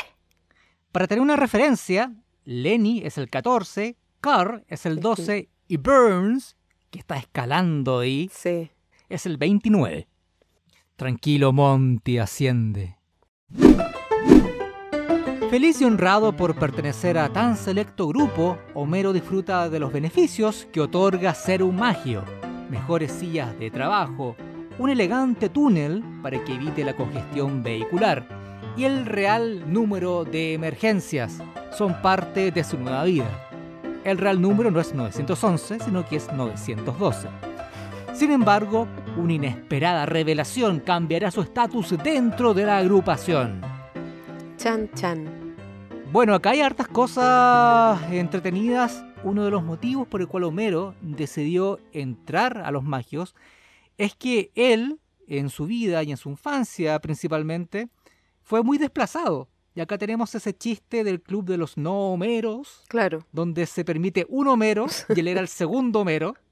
[0.91, 2.13] Para tener una referencia,
[2.45, 6.55] Lenny es el 14, Carr es el 12 y Burns,
[6.89, 8.71] que está escalando ahí, Sí.
[9.07, 10.07] es el 29.
[10.95, 12.97] Tranquilo, Monty asciende.
[15.49, 20.79] Feliz y honrado por pertenecer a tan selecto grupo, Homero disfruta de los beneficios que
[20.79, 22.23] otorga ser un magio.
[22.69, 24.35] Mejores sillas de trabajo,
[24.77, 28.27] un elegante túnel para que evite la congestión vehicular
[28.77, 31.39] y el real número de emergencias
[31.75, 33.49] son parte de su nueva vida.
[34.03, 37.27] El real número no es 911, sino que es 912.
[38.13, 43.61] Sin embargo, una inesperada revelación cambiará su estatus dentro de la agrupación.
[44.57, 45.38] Chan, chan.
[46.11, 51.79] Bueno, acá hay hartas cosas entretenidas uno de los motivos por el cual Homero decidió
[51.91, 53.35] entrar a los magios
[53.99, 57.89] es que él, en su vida y en su infancia principalmente,
[58.41, 59.49] fue muy desplazado.
[59.75, 62.85] Y acá tenemos ese chiste del club de los no Homeros.
[62.87, 63.19] Claro.
[63.31, 66.33] Donde se permite un Homero y él era el segundo Homero.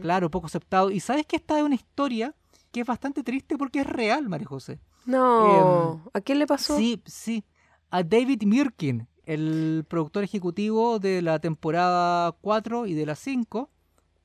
[0.00, 0.90] Claro, poco aceptado.
[0.90, 2.34] Y sabes que esta es una historia
[2.72, 4.80] que es bastante triste porque es real, María José.
[5.06, 6.76] No, em, ¿a quién le pasó?
[6.76, 7.44] Sí, sí,
[7.90, 13.70] a David Mirkin, el productor ejecutivo de la temporada 4 y de la 5,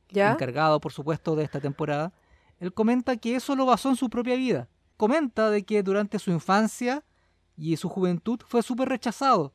[0.10, 0.32] ¿Ya?
[0.34, 2.14] encargado por supuesto de esta temporada,
[2.60, 4.68] él comenta que eso lo basó en su propia vida.
[4.98, 7.04] Comenta de que durante su infancia
[7.58, 9.54] y su juventud fue súper rechazado.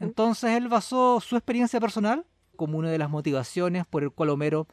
[0.00, 4.66] Entonces él basó su experiencia personal como una de las motivaciones por el cual Homero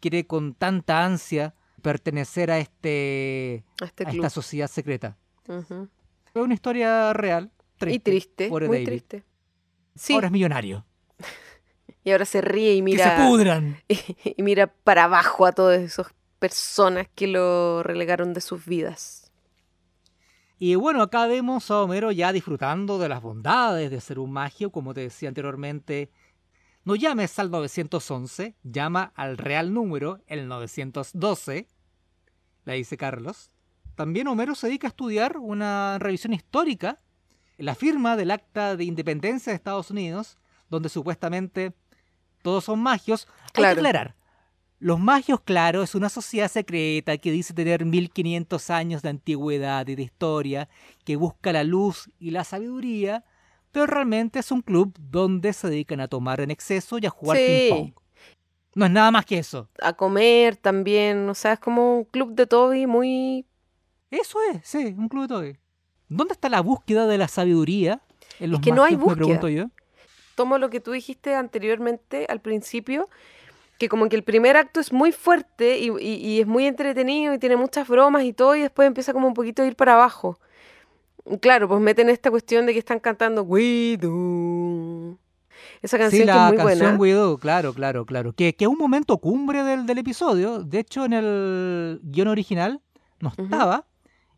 [0.00, 5.16] quiere con tanta ansia pertenecer a este, este esta sociedad secreta.
[5.46, 7.94] Fue una historia real, triste.
[7.94, 9.24] Y triste, muy triste.
[10.10, 10.84] Ahora es millonario.
[12.04, 13.04] y ahora se ríe y mira.
[13.04, 13.82] ¡Que se pudran!
[14.36, 19.32] Y, mira para abajo a todas esas personas que lo relegaron de sus vidas.
[20.58, 24.70] Y bueno, acá vemos a Homero ya disfrutando de las bondades de ser un magio,
[24.70, 26.10] como te decía anteriormente.
[26.84, 31.66] No llames al 911, llama al real número, el 912,
[32.64, 33.50] le dice Carlos.
[33.94, 36.98] También Homero se dedica a estudiar una revisión histórica,
[37.60, 41.72] la firma del Acta de Independencia de Estados Unidos, donde supuestamente
[42.42, 43.28] todos son magios.
[43.54, 44.16] Hay que aclarar,
[44.78, 49.94] los magios, claro, es una sociedad secreta que dice tener 1500 años de antigüedad y
[49.94, 50.70] de historia,
[51.04, 53.24] que busca la luz y la sabiduría,
[53.72, 57.36] pero realmente es un club donde se dedican a tomar en exceso y a jugar
[57.36, 57.92] ping-pong.
[58.74, 59.68] No es nada más que eso.
[59.82, 63.44] A comer también, o sea, es como un club de Toby muy
[64.10, 65.60] eso es, sí, un club de toque.
[66.10, 68.00] ¿Dónde está la búsqueda de la sabiduría
[68.40, 69.40] en los es que no hay búsqueda.
[69.42, 69.70] Me yo.
[70.34, 73.08] Tomo lo que tú dijiste anteriormente, al principio,
[73.78, 77.56] que como que el primer acto es muy fuerte y, es muy entretenido y tiene
[77.56, 80.38] muchas bromas y todo, y después empieza como un poquito a ir para abajo.
[81.40, 83.98] Claro, pues meten esta cuestión de que están cantando We
[85.80, 87.38] Esa canción que es muy canción buena.
[87.38, 88.32] claro, claro, claro.
[88.32, 90.64] Que, que es un momento cumbre del, del, episodio.
[90.64, 92.80] De hecho, en el guion original
[93.20, 93.86] no estaba,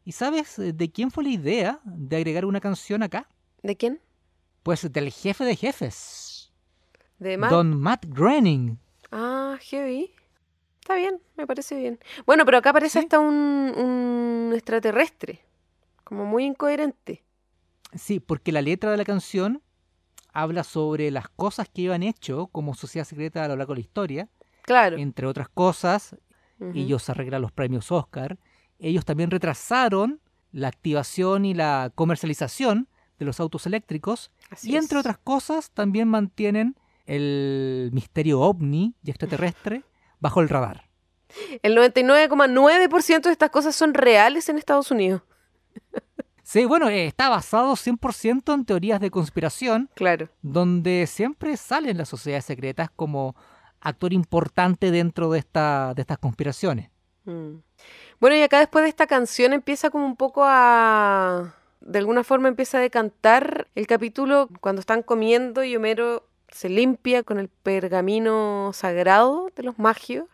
[0.04, 3.28] ¿Y sabes eh, de quién fue la idea de agregar una canción acá?
[3.62, 4.00] ¿De quién?
[4.62, 6.52] Pues del jefe de jefes.
[7.18, 7.50] ¿De Matt?
[7.50, 8.78] Don Matt Groening.
[9.10, 10.12] Ah, heavy.
[10.80, 12.00] Está bien, me parece bien.
[12.26, 15.44] Bueno, pero acá aparece hasta un, un extraterrestre.
[16.02, 17.24] Como muy incoherente.
[17.94, 19.62] Sí, porque la letra de la canción
[20.32, 23.84] habla sobre las cosas que iban hecho como sociedad secreta a lo largo de la
[23.84, 24.28] historia.
[24.62, 24.96] Claro.
[24.96, 26.16] Entre otras cosas,
[26.74, 28.38] ellos arreglan los premios Oscar
[28.82, 34.30] ellos también retrasaron la activación y la comercialización de los autos eléctricos
[34.62, 39.84] y entre otras cosas también mantienen el misterio ovni y extraterrestre
[40.20, 40.88] bajo el radar.
[41.62, 45.22] El 99,9% de estas cosas son reales en Estados Unidos.
[46.42, 49.88] Sí, bueno, eh, está basado 100% en teorías de conspiración.
[49.94, 50.28] Claro.
[50.42, 53.34] Donde siempre salen las sociedades secretas como
[53.80, 56.90] actor importante dentro de, esta, de estas conspiraciones.
[57.24, 57.56] Mm.
[58.22, 61.56] Bueno, y acá después de esta canción empieza como un poco a...
[61.80, 67.24] De alguna forma empieza a decantar el capítulo cuando están comiendo y Homero se limpia
[67.24, 70.26] con el pergamino sagrado de los magios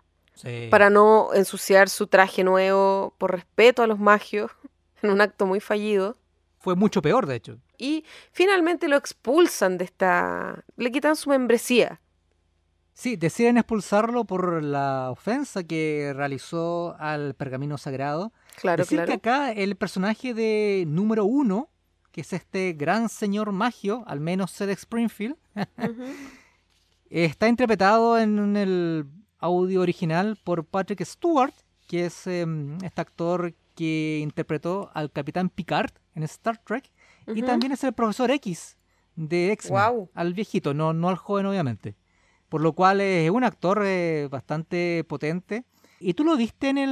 [0.69, 4.51] para no ensuciar su traje nuevo por respeto a los magios
[5.03, 6.19] en un acto muy fallido.
[6.59, 7.57] Fue mucho peor, de hecho.
[7.79, 10.63] Y finalmente lo expulsan de esta...
[10.77, 12.03] le quitan su membresía.
[12.99, 18.33] Sí, deciden expulsarlo por la ofensa que realizó al pergamino sagrado.
[18.57, 19.07] Claro, Decir claro.
[19.07, 21.69] que acá el personaje de número uno,
[22.11, 25.37] que es este gran señor magio, al menos Seth Springfield,
[27.09, 29.07] está interpretado en el
[29.39, 31.55] audio original por Patrick Stewart,
[31.87, 36.91] que es em, este actor que interpretó al Capitán Picard en Star Trek,
[37.29, 38.77] y también es el profesor X
[39.15, 41.95] de X-Men, al viejito, no, no al joven obviamente
[42.49, 45.65] por lo cual es un actor eh, bastante potente.
[46.01, 46.91] ¿Y tú lo viste en, el,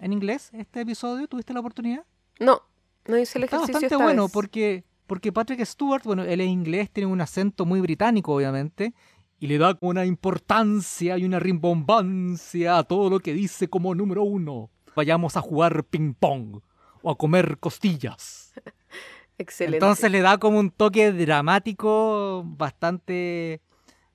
[0.00, 1.26] en inglés, este episodio?
[1.26, 2.04] ¿Tuviste la oportunidad?
[2.38, 2.62] No,
[3.06, 6.90] no hice el Está ejercicio bastante bueno porque, porque Patrick Stewart, bueno, él es inglés,
[6.90, 8.94] tiene un acento muy británico, obviamente,
[9.40, 14.22] y le da una importancia y una rimbombancia a todo lo que dice como número
[14.22, 14.70] uno.
[14.94, 16.60] Vayamos a jugar ping-pong
[17.02, 18.52] o a comer costillas.
[19.38, 19.78] Excelente.
[19.78, 23.60] Entonces le da como un toque dramático bastante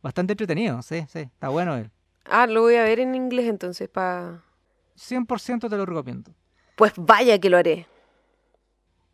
[0.08, 1.92] Bastante entretenido, sí, sí, está bueno él.
[2.24, 4.42] Ah, lo voy a ver en inglés entonces para...
[4.96, 6.32] 100% te lo recomiendo.
[6.78, 7.88] Pues vaya que lo haré.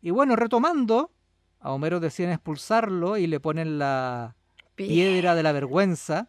[0.02, 1.10] Y bueno, retomando,
[1.58, 4.36] a Homero deciden expulsarlo y le ponen la
[4.76, 6.28] piedra de la vergüenza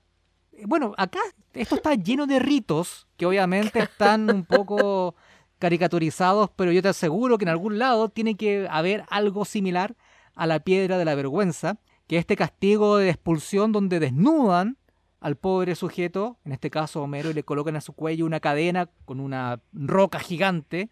[0.64, 1.20] Bueno, acá
[1.54, 5.14] esto está lleno de ritos que obviamente están un poco
[5.60, 9.96] caricaturizados, pero yo te aseguro que en algún lado tiene que haber algo similar
[10.34, 11.78] a la piedra de la vergüenza,
[12.08, 14.78] que este castigo de expulsión donde desnudan
[15.20, 18.90] al pobre sujeto, en este caso Homero, y le colocan a su cuello una cadena
[19.06, 20.92] con una roca gigante,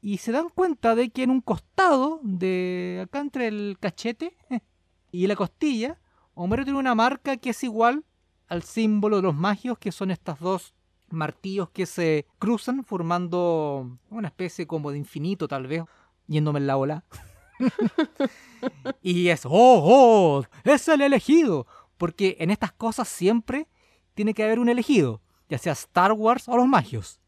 [0.00, 4.36] y se dan cuenta de que en un costado, de acá entre el cachete
[5.10, 5.98] y la costilla,
[6.34, 8.04] Homero tiene una marca que es igual
[8.46, 10.74] al símbolo de los magios, que son estas dos
[11.08, 15.82] martillos que se cruzan formando una especie como de infinito tal vez,
[16.26, 17.04] yéndome en la ola.
[19.02, 23.68] y es, oh, oh, es el elegido, porque en estas cosas siempre
[24.14, 27.20] tiene que haber un elegido, ya sea Star Wars o los magios.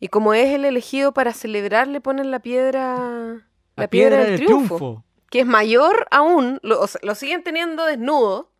[0.00, 3.46] Y como es el elegido para celebrar, le ponen la piedra,
[3.76, 8.50] la, piedra, del, triunfo, que es mayor aún, lo, lo siguen teniendo desnudo,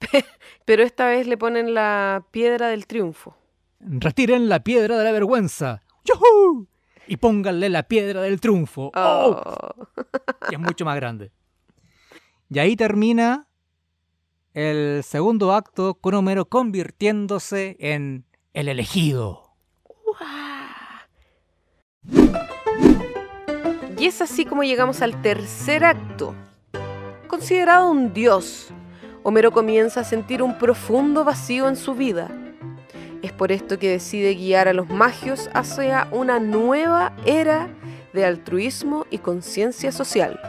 [0.64, 3.36] pero esta vez le ponen la piedra del triunfo.
[3.80, 5.82] Retiren la piedra de la vergüenza.
[6.04, 6.66] ¡Yuhu!
[7.06, 8.90] Y pónganle la piedra del triunfo.
[8.94, 9.42] ¡Oh!
[9.44, 9.86] oh.
[10.48, 11.32] que es mucho más grande.
[12.50, 13.48] Y ahí termina
[14.54, 19.46] el segundo acto con Homero convirtiéndose en el elegido.
[23.98, 26.34] Y es así como llegamos al tercer acto.
[27.26, 28.68] Considerado un dios,
[29.22, 32.30] Homero comienza a sentir un profundo vacío en su vida.
[33.22, 37.68] Es por esto que decide guiar a los magios hacia una nueva era
[38.12, 40.40] de altruismo y conciencia social.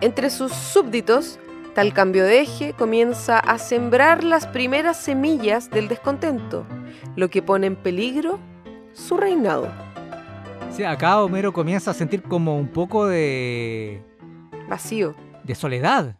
[0.00, 1.38] Entre sus súbditos,
[1.74, 6.66] tal cambio de eje comienza a sembrar las primeras semillas del descontento,
[7.16, 8.38] lo que pone en peligro
[8.92, 9.68] su reinado.
[10.70, 14.02] Sí, acá Homero comienza a sentir como un poco de...
[14.68, 15.14] Vacío.
[15.44, 16.16] De soledad.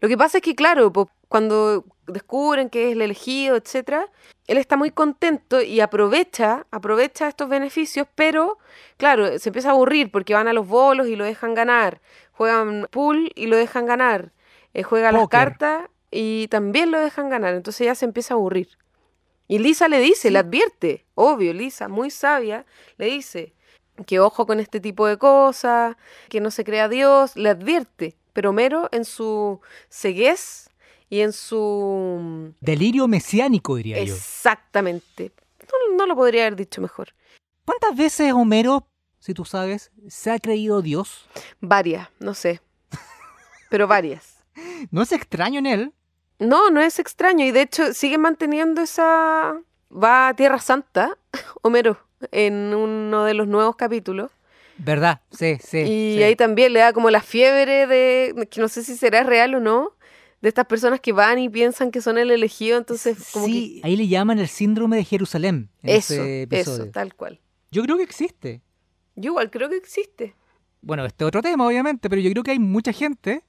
[0.00, 0.92] Lo que pasa es que, claro,
[1.34, 4.08] cuando descubren que es el elegido, etcétera,
[4.46, 8.58] él está muy contento y aprovecha, aprovecha estos beneficios, pero
[8.98, 12.86] claro, se empieza a aburrir porque van a los bolos y lo dejan ganar, juegan
[12.88, 14.30] pool y lo dejan ganar,
[14.74, 18.68] eh, juega las cartas y también lo dejan ganar, entonces ya se empieza a aburrir.
[19.48, 22.64] Y Lisa le dice, le advierte, obvio, Lisa, muy sabia,
[22.96, 23.54] le dice
[24.06, 25.96] que ojo con este tipo de cosas,
[26.28, 30.70] que no se crea Dios, le advierte, pero Homero en su ceguez
[31.14, 32.52] y en su...
[32.60, 34.16] Delirio mesiánico, diría yo.
[34.16, 35.30] Exactamente.
[35.96, 37.14] No, lo podría haber dicho mejor.
[37.64, 38.88] ¿Cuántas veces Homero,
[39.20, 41.28] si tú sabes, se ha creído Dios?
[41.60, 42.60] Varias, no sé.
[43.70, 44.42] Pero varias.
[44.90, 45.92] ¿No es extraño en él?
[46.40, 47.46] No, no es extraño.
[47.46, 49.54] Y de hecho sigue manteniendo esa...
[49.92, 51.16] Va a Tierra Santa,
[51.62, 51.96] Homero,
[52.32, 54.32] en uno de los nuevos capítulos.
[54.78, 55.20] ¿Verdad?
[55.30, 55.78] Sí, sí.
[55.78, 59.54] Y ahí también le da como la fiebre de, que no sé si será real
[59.54, 59.92] o no,
[60.44, 63.96] de estas personas que van y piensan que son el elegido, entonces como sí, ahí
[63.96, 65.70] le llaman el síndrome de Jerusalén.
[65.82, 67.40] eso, eso, tal cual.
[67.70, 68.60] Yo creo que existe.
[69.16, 70.36] Yo igual creo que existe.
[70.82, 73.42] Bueno, este otro tema, obviamente, pero yo creo que hay mucha gente,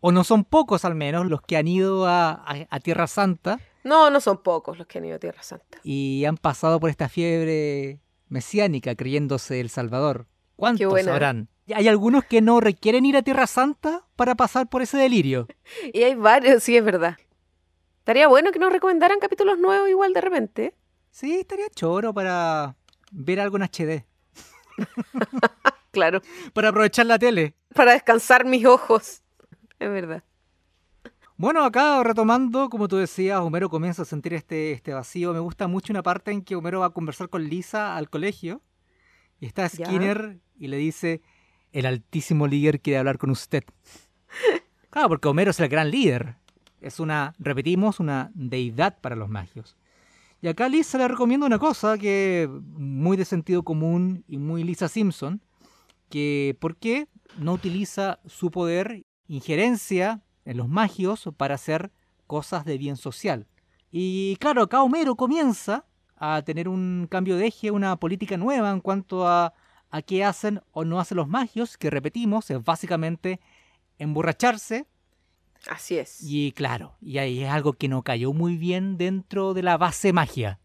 [0.00, 3.60] o no son pocos al menos, los que han ido a, a Tierra Santa.
[3.84, 5.78] No, no son pocos los que han ido a Tierra Santa.
[5.84, 10.26] Y han pasado por esta fiebre mesiánica creyéndose el Salvador.
[10.56, 11.48] ¿Cuántos sabrán?
[11.74, 15.46] Hay algunos que no requieren ir a Tierra Santa para pasar por ese delirio.
[15.92, 17.16] Y hay varios, sí, es verdad.
[17.98, 20.74] Estaría bueno que nos recomendaran capítulos nuevos igual de repente.
[21.10, 22.76] Sí, estaría choro para
[23.10, 24.04] ver algo en HD.
[25.90, 26.20] claro.
[26.52, 27.54] Para aprovechar la tele.
[27.74, 29.22] Para descansar mis ojos.
[29.78, 30.22] Es verdad.
[31.38, 35.34] Bueno, acá retomando, como tú decías, Homero comienza a sentir este, este vacío.
[35.34, 38.62] Me gusta mucho una parte en que Homero va a conversar con Lisa al colegio.
[39.38, 41.20] Y está Skinner y le dice,
[41.76, 43.64] el altísimo líder quiere hablar con usted.
[44.88, 46.36] Claro, porque Homero es el gran líder.
[46.80, 49.76] Es una, repetimos, una deidad para los magios.
[50.40, 54.88] Y acá Lisa le recomiendo una cosa que muy de sentido común y muy Lisa
[54.88, 55.42] Simpson,
[56.08, 61.90] que ¿por qué no utiliza su poder, injerencia en los magios para hacer
[62.26, 63.46] cosas de bien social?
[63.92, 65.84] Y claro, acá Homero comienza
[66.16, 69.52] a tener un cambio de eje, una política nueva en cuanto a
[69.96, 73.40] a qué hacen o no hacen los magios, que repetimos, es básicamente
[73.98, 74.86] emborracharse.
[75.68, 76.18] Así es.
[76.22, 80.12] Y claro, y ahí es algo que no cayó muy bien dentro de la base
[80.12, 80.60] magia.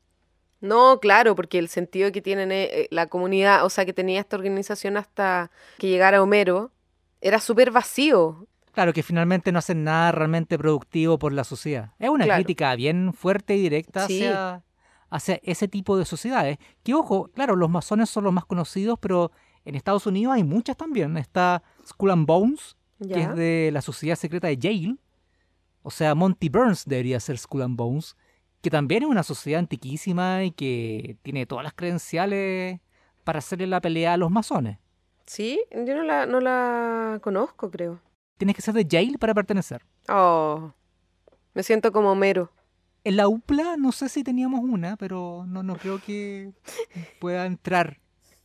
[0.59, 4.38] No, claro, porque el sentido que tiene eh, la comunidad, o sea, que tenía esta
[4.38, 6.71] organización hasta que llegara Homero,
[7.19, 8.47] era súper vacío.
[8.73, 11.91] Claro, que finalmente no hacen nada realmente productivo por la sociedad.
[11.99, 14.63] Es una crítica bien fuerte y directa hacia
[15.12, 16.57] hacia ese tipo de sociedades.
[16.82, 19.32] Que ojo, claro, los masones son los más conocidos, pero
[19.66, 21.18] en Estados Unidos hay muchas también.
[21.18, 24.95] Está Skull and Bones, que es de la sociedad secreta de Yale,
[25.84, 28.16] O sea, Monty Burns debería ser Skull and Bones,
[28.62, 32.80] que también es una sociedad antiquísima y que tiene todas las credenciales
[33.24, 34.78] para hacerle la pelea a los masones.
[35.26, 37.99] Sí, yo no la, no la conozco, creo.
[38.38, 39.84] Tienes que ser de Yale para pertenecer.
[40.09, 40.72] Oh,
[41.53, 42.51] me siento como Homero.
[43.04, 46.52] En la UPLA no sé si teníamos una, pero no, no creo que
[47.20, 47.99] pueda entrar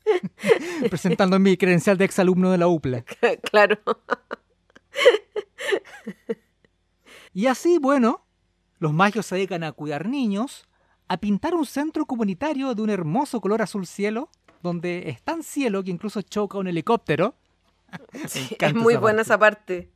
[0.91, 3.05] presentando mi credencial de exalumno de la UPLA.
[3.51, 3.79] claro.
[7.33, 8.25] Y así, bueno,
[8.79, 10.67] los magios se dedican a cuidar niños,
[11.09, 14.31] a pintar un centro comunitario de un hermoso color azul cielo,
[14.63, 17.37] donde es tan cielo que incluso choca un helicóptero.
[18.27, 19.93] Sí, es muy buena esa parte.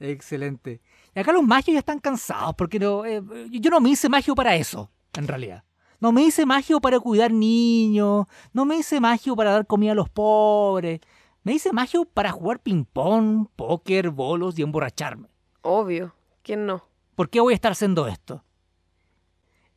[0.00, 0.80] Excelente.
[1.14, 4.34] Y acá los magios ya están cansados, porque no, eh, yo no me hice magio
[4.34, 5.64] para eso, en realidad.
[5.98, 9.94] No me hice magio para cuidar niños, no me hice magio para dar comida a
[9.94, 11.00] los pobres.
[11.42, 15.28] Me hice magio para jugar ping-pong, póker, bolos y emborracharme.
[15.62, 16.84] Obvio, ¿quién no?
[17.14, 18.44] ¿Por qué voy a estar haciendo esto?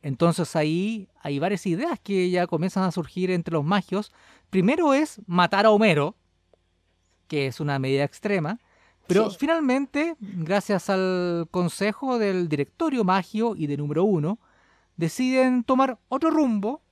[0.00, 4.12] Entonces ahí hay varias ideas que ya comienzan a surgir entre los magios.
[4.50, 6.16] Primero es matar a Homero,
[7.26, 8.60] que es una medida extrema.
[9.06, 14.38] Pero finalmente, gracias al consejo del directorio magio y de número uno,
[14.96, 16.82] deciden tomar otro rumbo,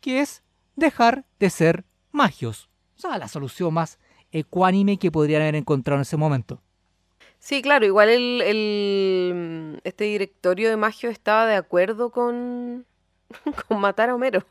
[0.00, 0.42] que es
[0.76, 2.68] dejar de ser magios.
[2.96, 3.98] O sea, la solución más
[4.32, 6.60] ecuánime que podrían haber encontrado en ese momento.
[7.38, 12.86] Sí, claro, igual el, este directorio de magios estaba de acuerdo con,
[13.68, 14.44] con matar a Homero.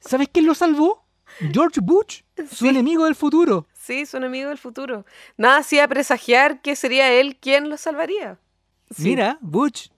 [0.00, 1.04] ¿Sabes quién lo salvó?
[1.52, 3.66] George Bush, su enemigo del futuro.
[3.88, 5.06] Sí, su enemigo del futuro.
[5.38, 8.38] Nada hacía presagiar que sería él quien lo salvaría.
[8.98, 9.88] Mira, Butch.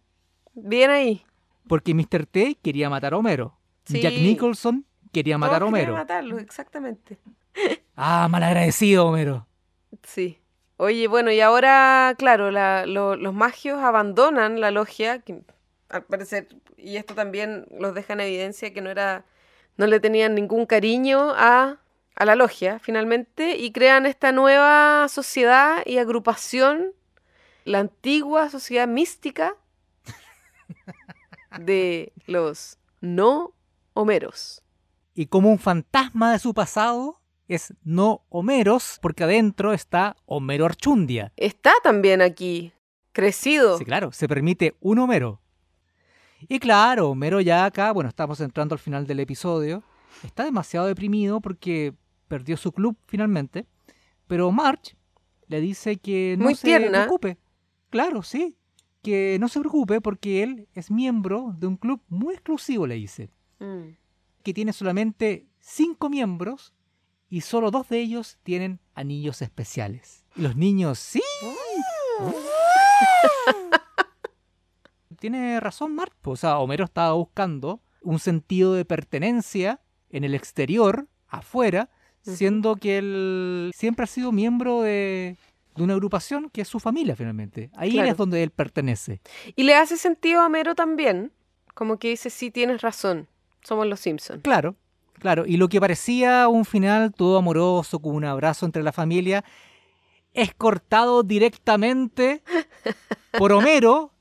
[0.54, 1.24] Bien ahí.
[1.66, 2.24] Porque Mr.
[2.24, 3.58] T quería matar a Homero.
[3.86, 5.86] Jack Nicholson quería matar a Homero.
[5.86, 7.18] Quería matarlo, exactamente.
[7.96, 9.48] Ah, malagradecido, Homero.
[10.04, 10.38] Sí.
[10.76, 12.52] Oye, bueno, y ahora, claro,
[12.86, 15.42] los magios abandonan la logia, que
[15.88, 19.24] al parecer, y esto también los deja en evidencia que no era,
[19.76, 21.80] no le tenían ningún cariño a,
[22.20, 26.92] a la logia, finalmente, y crean esta nueva sociedad y agrupación,
[27.64, 29.56] la antigua sociedad mística
[31.58, 33.54] de los no
[33.94, 34.62] homeros.
[35.14, 41.32] Y como un fantasma de su pasado, es no Homeros, porque adentro está Homero Archundia.
[41.38, 42.74] Está también aquí,
[43.12, 43.78] crecido.
[43.78, 45.40] Sí, claro, se permite un Homero.
[46.48, 49.82] Y claro, Homero ya acá, bueno, estamos entrando al final del episodio,
[50.22, 51.94] está demasiado deprimido porque
[52.30, 53.66] perdió su club finalmente,
[54.28, 54.96] pero March
[55.48, 57.38] le dice que no se preocupe.
[57.90, 58.56] Claro, sí,
[59.02, 63.30] que no se preocupe porque él es miembro de un club muy exclusivo, le dice.
[63.58, 63.96] Mm.
[64.44, 66.72] Que tiene solamente cinco miembros
[67.28, 70.24] y solo dos de ellos tienen anillos especiales.
[70.36, 71.20] los niños, sí.
[75.18, 76.14] Tiene razón Mark.
[76.24, 81.90] O sea, Homero estaba buscando un sentido de pertenencia en el exterior, afuera,
[82.22, 85.36] siendo que él siempre ha sido miembro de,
[85.76, 87.70] una agrupación que es su familia finalmente.
[87.74, 89.20] Ahí es donde él pertenece.
[89.56, 91.32] Y le hace sentido a Homero también,
[91.74, 93.28] como que dice, sí, tienes razón,
[93.62, 94.42] somos los Simpsons.
[94.42, 94.76] Claro,
[95.20, 99.44] Claro, y lo que parecía un final todo amoroso, con un abrazo entre la familia,
[100.32, 102.42] es cortado directamente
[103.38, 104.14] por Homero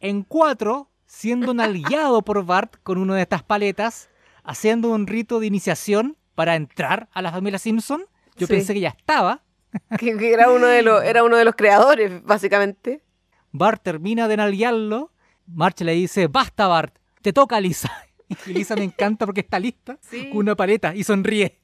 [0.00, 4.10] en cuatro, siendo nalgueado por Bart con una de estas paletas,
[4.42, 8.04] haciendo un rito de iniciación para entrar a la familia Simpson.
[8.36, 9.42] Yo pensé que ya estaba.
[10.00, 13.04] Que, era, uno de los, era uno de los creadores, básicamente.
[13.52, 15.12] Bart termina de nalguearlo.
[15.46, 17.90] March le dice, basta Bart, te toca Lisa.
[18.46, 19.98] Y Lisa me encanta porque está lista
[20.30, 21.58] con una paleta y sonríe.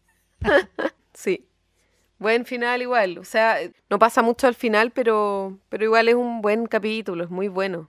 [1.14, 1.48] sí.
[2.18, 3.18] Buen final igual.
[3.18, 3.58] O sea,
[3.88, 7.88] no pasa mucho al final, pero, pero igual es un buen capítulo, es muy bueno.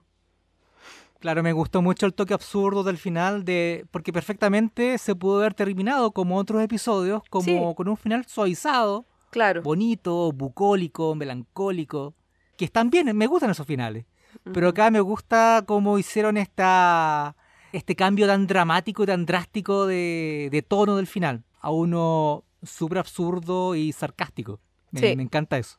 [1.20, 5.54] Claro, me gustó mucho el toque absurdo del final, de porque perfectamente se pudo haber
[5.54, 9.62] terminado como otros episodios, como con un final suavizado, claro.
[9.62, 12.14] bonito, bucólico, melancólico,
[12.56, 14.04] que están bien, me gustan esos finales.
[14.52, 17.34] Pero acá me gusta cómo hicieron esta
[17.72, 23.74] este cambio tan dramático y tan drástico de, tono del final, a uno súper absurdo
[23.74, 24.60] y sarcástico.
[24.90, 25.78] Me, me encanta eso.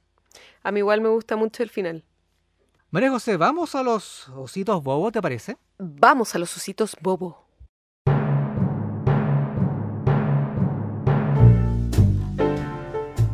[0.64, 2.04] A mí igual me gusta mucho el final.
[2.92, 5.58] María José, ¿vamos a los ositos bobo, te parece?
[5.78, 7.46] Vamos a los ositos bobo.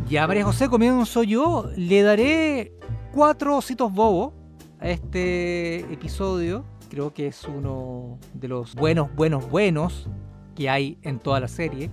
[0.09, 1.69] Ya, María José, comienzo yo.
[1.75, 2.73] Le daré
[3.13, 4.33] cuatro ositos bobo
[4.79, 10.07] a este episodio creo que es uno de los buenos, buenos, buenos
[10.55, 11.89] que hay en toda la serie.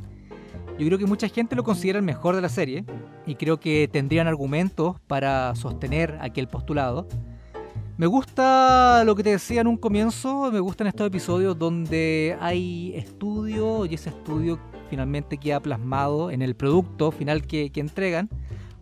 [0.78, 2.84] Yo creo que mucha gente lo considera el mejor de la serie
[3.26, 7.08] y creo que tendrían argumentos para sostener aquel postulado.
[8.03, 12.92] Me gusta lo que te decía en un comienzo, me gustan estos episodios donde hay
[12.96, 14.59] estudio y ese estudio
[14.90, 18.28] finalmente queda plasmado en el producto final que, entregan.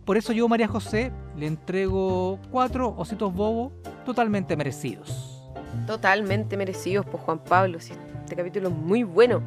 [0.05, 3.73] Por eso yo, María José, le entrego cuatro ositos bobos
[4.05, 5.53] totalmente merecidos.
[5.85, 7.77] Totalmente merecidos, por Juan Pablo.
[7.77, 9.43] Este capítulo es muy bueno.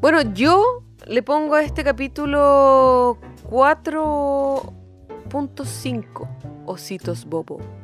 [0.00, 6.28] Bueno, yo le pongo a este capítulo 4.5
[6.66, 7.83] ositos bobo.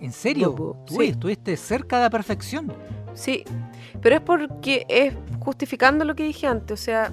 [0.00, 0.76] ¿En serio?
[0.86, 1.04] sí.
[1.04, 2.72] estuviste cerca de la perfección.
[3.14, 3.44] Sí,
[4.00, 7.12] pero es porque es justificando lo que dije antes, o sea,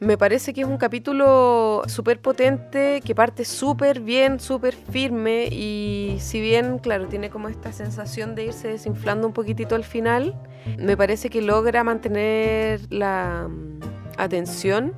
[0.00, 6.18] me parece que es un capítulo súper potente, que parte súper bien, súper firme y
[6.20, 10.40] si bien, claro, tiene como esta sensación de irse desinflando un poquitito al final,
[10.78, 13.80] me parece que logra mantener la mm,
[14.18, 14.92] atención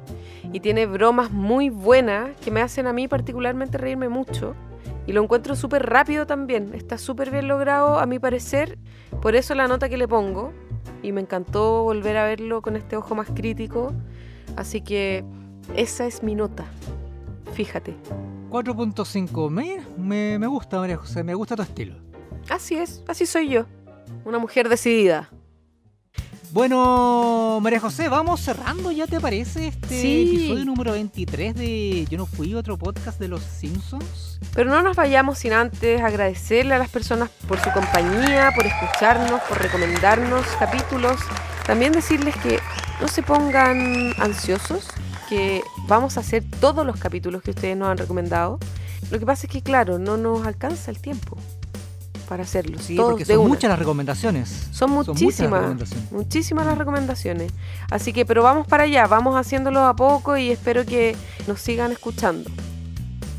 [0.53, 4.55] y tiene bromas muy buenas que me hacen a mí particularmente reírme mucho.
[5.11, 8.79] Y lo encuentro súper rápido también, está súper bien logrado a mi parecer,
[9.21, 10.53] por eso la nota que le pongo.
[11.03, 13.93] Y me encantó volver a verlo con este ojo más crítico.
[14.55, 15.25] Así que
[15.75, 16.65] esa es mi nota.
[17.55, 17.97] Fíjate.
[18.51, 19.51] 4.5.
[19.99, 21.97] Me, me gusta, María José, me gusta tu estilo.
[22.49, 23.67] Así es, así soy yo.
[24.25, 25.29] Una mujer decidida.
[26.53, 29.69] Bueno, María José, vamos cerrando, ¿ya te parece?
[29.69, 34.41] Este episodio número 23 de Yo no fui otro podcast de los Simpsons.
[34.53, 39.41] Pero no nos vayamos sin antes agradecerle a las personas por su compañía, por escucharnos,
[39.43, 41.21] por recomendarnos capítulos.
[41.67, 42.59] También decirles que
[43.01, 44.89] no se pongan ansiosos,
[45.29, 48.59] que vamos a hacer todos los capítulos que ustedes nos han recomendado.
[49.13, 51.37] Lo que pasa es que, claro, no nos alcanza el tiempo
[52.31, 52.79] para hacerlo.
[52.79, 54.69] Sí, porque son muchas las recomendaciones.
[54.71, 55.77] Son muchísimas,
[56.13, 57.53] muchísimas las recomendaciones.
[57.91, 61.17] Así que, pero vamos para allá, vamos haciéndolo a poco y espero que
[61.49, 62.49] nos sigan escuchando.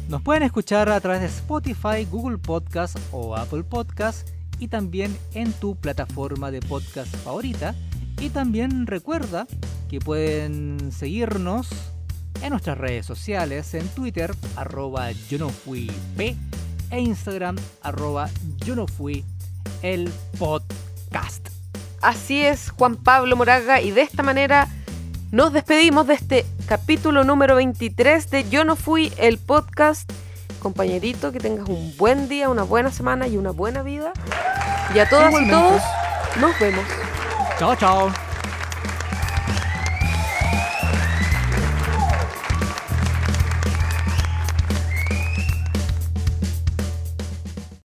[0.09, 4.27] Nos pueden escuchar a través de Spotify, Google Podcast o Apple Podcast
[4.59, 7.73] y también en tu plataforma de podcast favorita.
[8.19, 9.47] Y también recuerda
[9.89, 11.69] que pueden seguirnos
[12.43, 16.35] en nuestras redes sociales, en Twitter, arroba yo no fui P
[16.91, 18.29] e Instagram arroba
[18.65, 19.25] yo no fui
[19.81, 21.47] el podcast.
[22.01, 24.67] Así es, Juan Pablo Moraga, y de esta manera
[25.31, 30.11] nos despedimos de este capítulo número 23 de Yo no fui el podcast.
[30.59, 34.11] Compañerito, que tengas un buen día, una buena semana y una buena vida.
[34.93, 35.81] Y a todas y todos,
[36.39, 36.85] nos vemos.
[37.57, 38.30] Chao, chao.